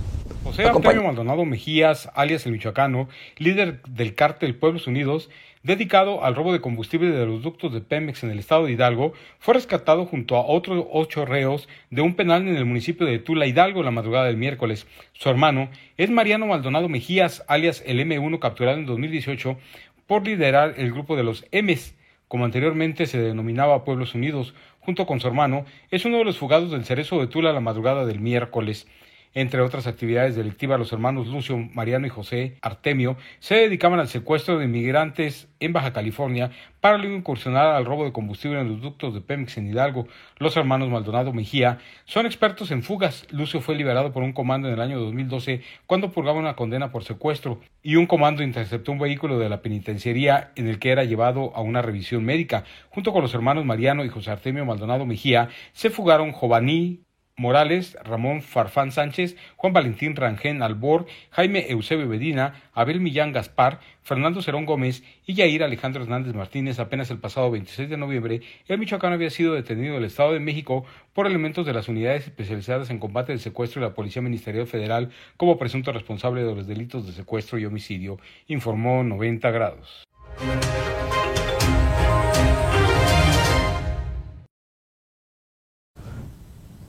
[0.44, 5.30] José Antonio Maldonado Mejías, alias el Michoacano, líder del cártel Pueblos Unidos,
[5.64, 9.14] dedicado al robo de combustible de los ductos de Pemex en el estado de Hidalgo,
[9.40, 13.46] fue rescatado junto a otros ocho reos de un penal en el municipio de Tula
[13.46, 14.88] Hidalgo la madrugada del miércoles.
[15.14, 19.58] Su hermano es Mariano Maldonado Mejías, alias el M1, capturado en 2018
[20.06, 21.94] por liderar el grupo de los M's,
[22.32, 26.72] como anteriormente se denominaba Pueblos Unidos, junto con su hermano, es uno de los fugados
[26.72, 28.88] del Cerezo de Tula la madrugada del miércoles.
[29.34, 34.60] Entre otras actividades delictivas, los hermanos Lucio, Mariano y José Artemio se dedicaban al secuestro
[34.60, 36.52] de inmigrantes en Baja California
[36.82, 40.08] para luego incursionar al robo de combustible en los ductos de Pemex en Hidalgo.
[40.38, 43.26] Los hermanos Maldonado Mejía son expertos en fugas.
[43.30, 47.06] Lucio fue liberado por un comando en el año 2012 cuando purgaba una condena por
[47.06, 51.56] secuestro y un comando interceptó un vehículo de la penitenciaría en el que era llevado
[51.56, 52.66] a una revisión médica.
[52.90, 57.04] Junto con los hermanos Mariano y José Artemio Maldonado Mejía se fugaron Jovaní,
[57.38, 64.42] Morales, Ramón Farfán Sánchez, Juan Valentín Rangén Albor, Jaime Eusebio Bedina, Abel Millán Gaspar, Fernando
[64.42, 66.80] Cerón Gómez y Yair Alejandro Hernández Martínez.
[66.80, 70.86] Apenas el pasado 26 de noviembre, el Michoacán había sido detenido del Estado de México
[71.14, 75.10] por elementos de las unidades especializadas en combate del secuestro y la Policía Ministerial Federal
[75.38, 80.08] como presunto responsable de los delitos de secuestro y homicidio, informó 90 grados.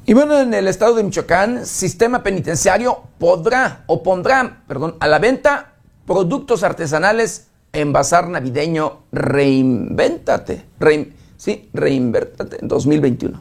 [0.05, 5.21] Y bueno, en el estado de Michoacán, sistema penitenciario podrá o pondrá, perdón, a la
[5.21, 5.75] venta
[6.07, 10.65] productos artesanales en bazar navideño Reinventate.
[11.37, 13.41] sí, Reinventate en 2021.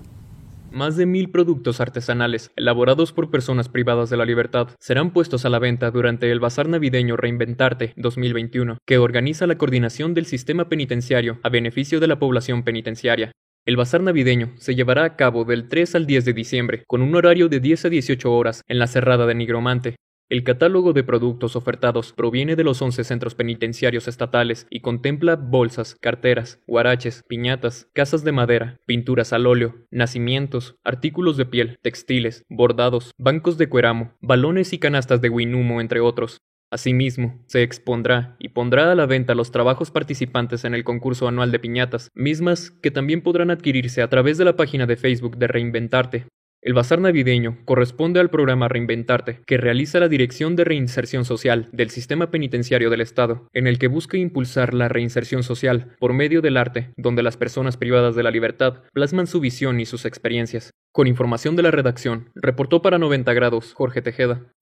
[0.71, 5.49] Más de mil productos artesanales, elaborados por personas privadas de la libertad, serán puestos a
[5.49, 11.39] la venta durante el Bazar Navideño Reinventarte 2021, que organiza la coordinación del sistema penitenciario
[11.43, 13.31] a beneficio de la población penitenciaria.
[13.63, 17.13] El bazar navideño se llevará a cabo del 3 al 10 de diciembre, con un
[17.13, 19.97] horario de 10 a 18 horas en la Cerrada de Nigromante.
[20.29, 25.95] El catálogo de productos ofertados proviene de los 11 centros penitenciarios estatales y contempla bolsas,
[26.01, 33.11] carteras, guaraches, piñatas, casas de madera, pinturas al óleo, nacimientos, artículos de piel, textiles, bordados,
[33.19, 36.39] bancos de cueramo, balones y canastas de guinumo, entre otros.
[36.71, 41.51] Asimismo, se expondrá y pondrá a la venta los trabajos participantes en el concurso anual
[41.51, 45.47] de piñatas, mismas que también podrán adquirirse a través de la página de Facebook de
[45.47, 46.27] Reinventarte.
[46.63, 51.89] El bazar navideño corresponde al programa Reinventarte, que realiza la Dirección de Reinserción Social del
[51.89, 56.57] Sistema Penitenciario del Estado, en el que busca impulsar la reinserción social por medio del
[56.57, 60.69] arte, donde las personas privadas de la libertad plasman su visión y sus experiencias.
[60.93, 64.53] Con información de la redacción, reportó para 90 grados Jorge Tejeda.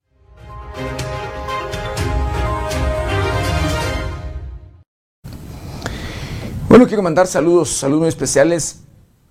[6.69, 8.81] Bueno, quiero mandar saludos, saludos muy especiales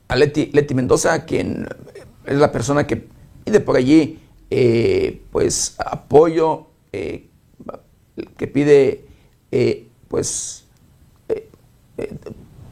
[0.09, 1.69] a Leti, Mendoza, quien
[2.27, 3.06] es la persona que
[3.44, 4.19] pide por allí,
[4.51, 7.28] eh, pues, apoyo, eh,
[8.36, 9.05] que pide,
[9.52, 10.65] eh, pues,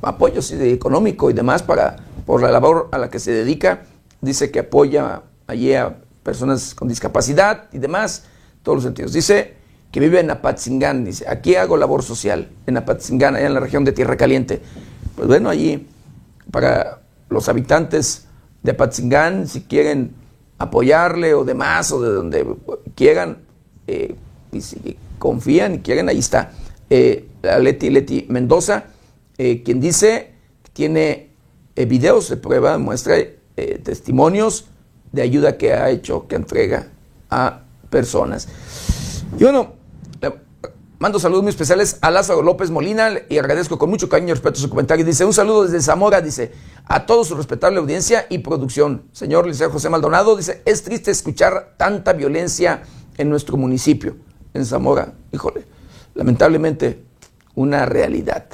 [0.02, 3.84] apoyo económico y demás para, por la labor a la que se dedica.
[4.20, 8.24] Dice que apoya allí a personas con discapacidad y demás,
[8.64, 9.12] todos los sentidos.
[9.12, 9.55] Dice,
[9.96, 13.82] que vive en Apatzingán, dice, aquí hago labor social, en Apatzingán, allá en la región
[13.82, 14.60] de Tierra Caliente.
[15.14, 15.88] Pues bueno, allí,
[16.50, 17.00] para
[17.30, 18.26] los habitantes
[18.62, 20.12] de Apatzingán, si quieren
[20.58, 22.46] apoyarle o demás, o de donde
[22.94, 23.38] quieran,
[23.86, 24.14] eh,
[24.52, 26.52] y si confían y quieren, ahí está.
[26.90, 28.84] Eh, Leti Leti Mendoza,
[29.38, 30.32] eh, quien dice
[30.62, 31.30] que tiene
[31.74, 33.16] videos de prueba, muestra
[33.82, 34.66] testimonios
[35.12, 36.88] de ayuda que ha hecho, que entrega
[37.30, 38.46] a personas.
[39.38, 39.75] Y bueno,
[40.98, 44.58] mando saludos muy especiales a Lázaro López Molina y agradezco con mucho cariño y respeto
[44.58, 45.04] su comentario.
[45.04, 46.52] Dice, un saludo desde Zamora, dice,
[46.86, 49.04] a toda su respetable audiencia y producción.
[49.12, 52.82] Señor Liceo José Maldonado, dice, es triste escuchar tanta violencia
[53.16, 54.16] en nuestro municipio,
[54.54, 55.12] en Zamora.
[55.32, 55.66] Híjole,
[56.14, 57.04] lamentablemente
[57.54, 58.46] una realidad.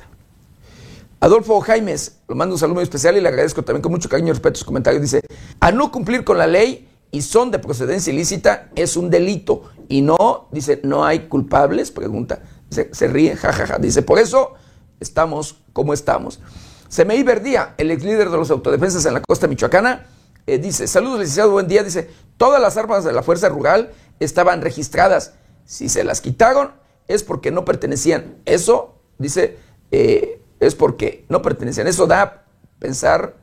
[1.20, 4.28] Adolfo Jaimes, lo mando un saludo muy especial y le agradezco también con mucho cariño
[4.28, 4.98] y respeto su comentario.
[4.98, 5.22] Dice,
[5.60, 9.70] a no cumplir con la ley y son de procedencia ilícita, es un delito.
[9.92, 12.40] Y no, dice, no hay culpables, pregunta.
[12.70, 13.76] se ríe, jajaja.
[13.76, 14.54] Dice, por eso
[15.00, 16.40] estamos como estamos.
[16.88, 20.06] Semeí Verdía, el ex líder de los autodefensas en la costa michoacana,
[20.46, 21.82] eh, dice, saludos licenciado, buen día.
[21.82, 22.08] Dice,
[22.38, 25.34] todas las armas de la Fuerza Rural estaban registradas.
[25.66, 26.72] Si se las quitaron
[27.06, 28.38] es porque no pertenecían.
[28.46, 29.58] Eso, dice,
[29.90, 31.86] eh, es porque no pertenecían.
[31.86, 32.46] Eso da
[32.78, 33.36] pensar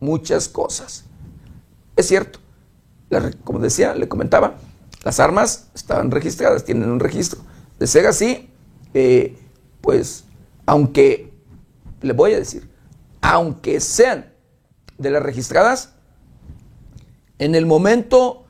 [0.00, 1.04] muchas cosas.
[1.96, 2.40] Es cierto
[3.44, 4.56] como decía, le comentaba,
[5.02, 7.40] las armas estaban registradas, tienen un registro.
[7.78, 8.50] De ser así,
[8.94, 9.38] eh,
[9.80, 10.24] pues,
[10.66, 11.32] aunque,
[12.02, 12.68] le voy a decir,
[13.20, 14.32] aunque sean
[14.98, 15.94] de las registradas,
[17.38, 18.46] en el momento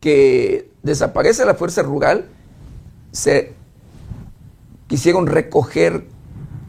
[0.00, 2.26] que desaparece la fuerza rural,
[3.12, 3.54] se
[4.88, 6.06] quisieron recoger,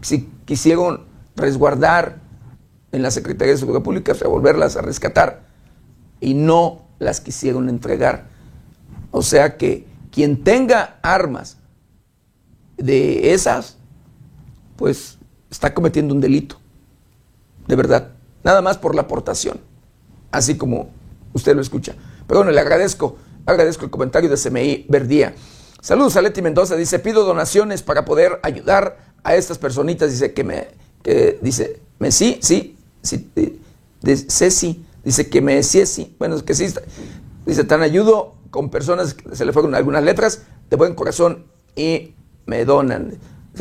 [0.02, 1.06] si quisieron
[1.36, 2.22] resguardar
[2.92, 5.48] en la Secretaría de Seguridad Pública, volverlas a rescatar,
[6.20, 8.33] y no las quisieron entregar.
[9.16, 11.58] O sea que quien tenga armas
[12.78, 13.78] de esas,
[14.76, 15.20] pues
[15.52, 16.58] está cometiendo un delito.
[17.68, 18.10] De verdad.
[18.44, 19.60] Nada más por la aportación.
[20.32, 20.90] Así como
[21.32, 21.94] usted lo escucha.
[22.28, 25.36] Pero bueno, le agradezco, agradezco el comentario de CMI Verdía.
[25.80, 30.44] Saludos a Leti Mendoza, dice, pido donaciones para poder ayudar a estas personitas, dice que
[30.44, 30.70] me,
[31.04, 32.78] que dice, me sí, sí,
[34.02, 36.74] dice sí, dice que me sí, sí, bueno, es que sí,
[37.46, 42.14] dice, tan ayudo con personas que se le fueron algunas letras de buen corazón y
[42.46, 43.18] me donan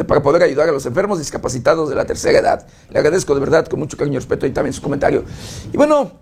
[0.06, 2.66] para poder ayudar a los enfermos discapacitados de la tercera edad.
[2.90, 5.24] Le agradezco de verdad con mucho cariño y respeto y también su comentario.
[5.72, 6.12] Y bueno,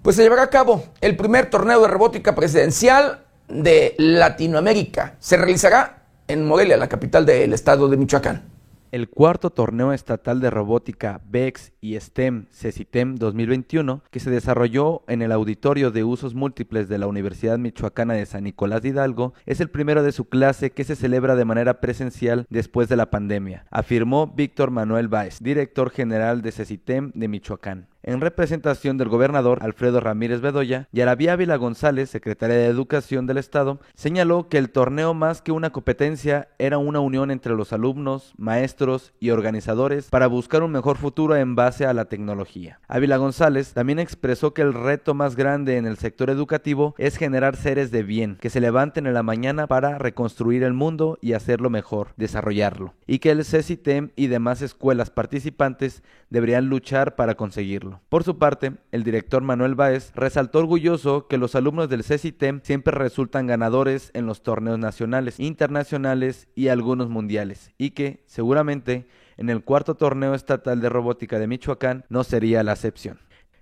[0.00, 5.16] pues se llevará a cabo el primer torneo de robótica presidencial de Latinoamérica.
[5.20, 8.49] Se realizará en Morelia, la capital del estado de Michoacán.
[8.92, 15.22] El cuarto torneo estatal de robótica BEX y STEM CECITEM 2021, que se desarrolló en
[15.22, 19.60] el auditorio de usos múltiples de la Universidad Michoacana de San Nicolás de Hidalgo, es
[19.60, 23.64] el primero de su clase que se celebra de manera presencial después de la pandemia,
[23.70, 30.00] afirmó Víctor Manuel Báez, director general de CECITEM de Michoacán en representación del gobernador Alfredo
[30.00, 35.42] Ramírez Bedoya, Yarabía Ávila González, secretaria de Educación del Estado, señaló que el torneo más
[35.42, 40.72] que una competencia era una unión entre los alumnos, maestros y organizadores para buscar un
[40.72, 42.80] mejor futuro en base a la tecnología.
[42.88, 47.56] Ávila González también expresó que el reto más grande en el sector educativo es generar
[47.56, 51.70] seres de bien, que se levanten en la mañana para reconstruir el mundo y hacerlo
[51.70, 57.89] mejor, desarrollarlo, y que el CECITEM y demás escuelas participantes deberían luchar para conseguirlo.
[58.08, 62.96] Por su parte, el director Manuel Báez resaltó orgulloso que los alumnos del CECITEM siempre
[62.96, 69.64] resultan ganadores en los torneos nacionales, internacionales y algunos mundiales, y que, seguramente, en el
[69.64, 73.18] cuarto torneo estatal de robótica de Michoacán no sería la excepción.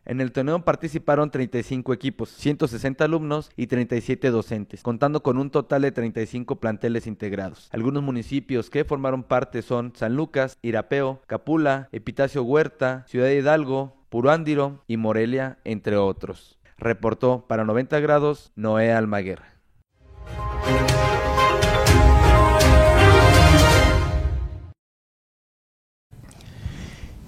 [0.09, 5.82] En el torneo participaron 35 equipos, 160 alumnos y 37 docentes, contando con un total
[5.82, 7.68] de 35 planteles integrados.
[7.72, 14.85] Algunos municipios que formaron parte son San Lucas, Irapeo, Capula, Epitacio Huerta, Ciudad Hidalgo, Purándiro
[14.86, 16.59] y Morelia, entre otros.
[16.78, 19.43] Reportó para 90 grados Noé Almaguer.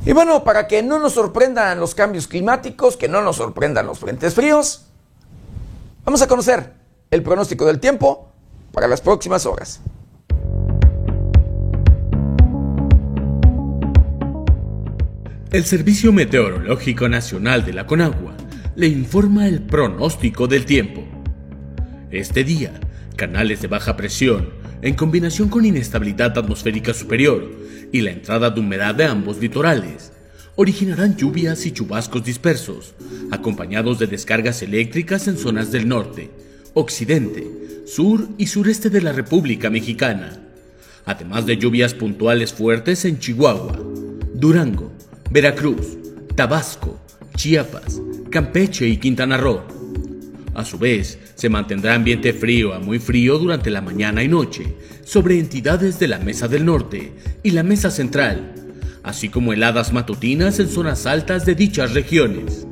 [0.07, 3.99] Y bueno, para que no nos sorprendan los cambios climáticos, que no nos sorprendan los
[3.99, 4.87] frentes fríos,
[6.05, 6.73] vamos a conocer
[7.11, 8.33] el pronóstico del tiempo
[8.73, 9.81] para las próximas horas.
[15.53, 18.37] El Servicio Meteorológico Nacional de la Conagua
[18.77, 21.05] le informa el pronóstico del tiempo.
[22.13, 22.79] Este día,
[23.17, 24.51] canales de baja presión,
[24.81, 27.51] en combinación con inestabilidad atmosférica superior
[27.91, 30.13] y la entrada de humedad de ambos litorales,
[30.55, 32.95] originarán lluvias y chubascos dispersos,
[33.33, 36.31] acompañados de descargas eléctricas en zonas del norte,
[36.75, 40.45] occidente, sur y sureste de la República Mexicana,
[41.07, 43.81] además de lluvias puntuales fuertes en Chihuahua,
[44.33, 44.90] Durango,
[45.33, 45.97] Veracruz,
[46.35, 46.99] Tabasco,
[47.37, 49.63] Chiapas, Campeche y Quintana Roo.
[50.55, 54.75] A su vez, se mantendrá ambiente frío a muy frío durante la mañana y noche
[55.05, 57.13] sobre entidades de la Mesa del Norte
[57.45, 58.55] y la Mesa Central,
[59.05, 62.67] así como heladas matutinas en zonas altas de dichas regiones.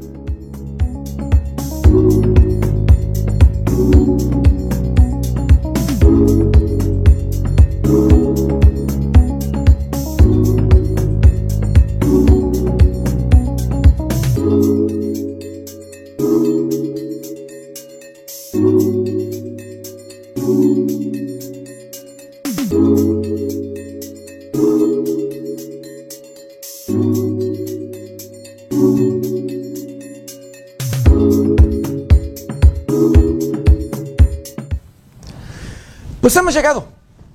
[36.59, 36.89] Llegado.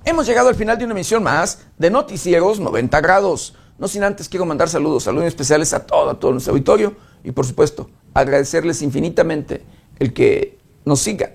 [0.04, 3.54] Hemos llegado al final de una emisión más de Noticieros 90 grados.
[3.78, 6.94] No sin antes quiero mandar saludos, saludos especiales a todo, a todo nuestro auditorio
[7.24, 9.64] y por supuesto agradecerles infinitamente
[9.98, 11.30] el que nos sigan.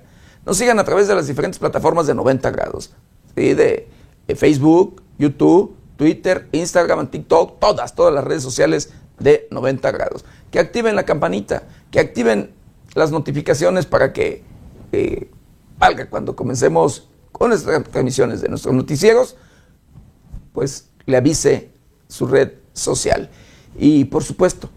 [0.45, 2.93] Nos sigan a través de las diferentes plataformas de 90 grados.
[3.35, 3.87] De,
[4.35, 10.25] Facebook, YouTube, Twitter, Instagram, TikTok, todas, todas las redes sociales de 90 grados.
[10.51, 12.51] Que activen la campanita, que activen
[12.93, 14.43] las notificaciones para que
[14.91, 15.31] eh,
[15.79, 17.08] valga cuando comencemos
[17.39, 19.35] con nuestras transmisiones de nuestros noticieros,
[20.53, 21.71] pues le avise
[22.07, 23.31] su red social.
[23.75, 24.69] Y por supuesto,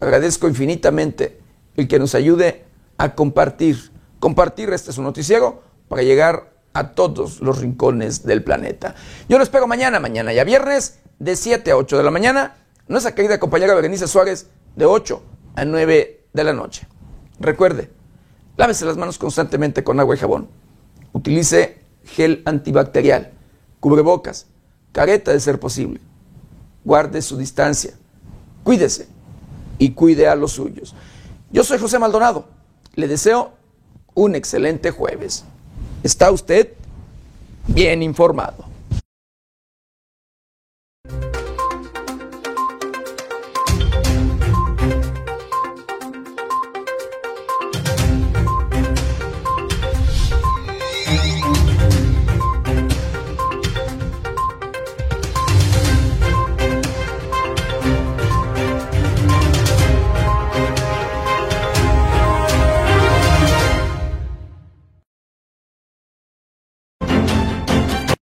[0.00, 1.38] agradezco infinitamente
[1.76, 2.64] el que nos ayude
[2.96, 3.92] a compartir
[4.24, 8.94] compartir este su noticiero para llegar a todos los rincones del planeta.
[9.28, 12.56] Yo los espero mañana, mañana ya viernes, de 7 a 8 de la mañana.
[12.88, 15.22] Nuestra querida compañera Berenice Suárez, de 8
[15.56, 16.88] a 9 de la noche.
[17.38, 17.90] Recuerde,
[18.56, 20.48] lávese las manos constantemente con agua y jabón.
[21.14, 23.30] Utilice gel antibacterial,
[23.78, 24.46] cubrebocas,
[24.92, 26.00] careta de ser posible.
[26.84, 27.94] Guarde su distancia.
[28.64, 29.06] Cuídese
[29.78, 30.94] y cuide a los suyos.
[31.50, 32.46] Yo soy José Maldonado.
[32.96, 33.52] Le deseo
[34.14, 35.44] un excelente jueves.
[36.02, 36.72] ¿Está usted
[37.68, 38.73] bien informado?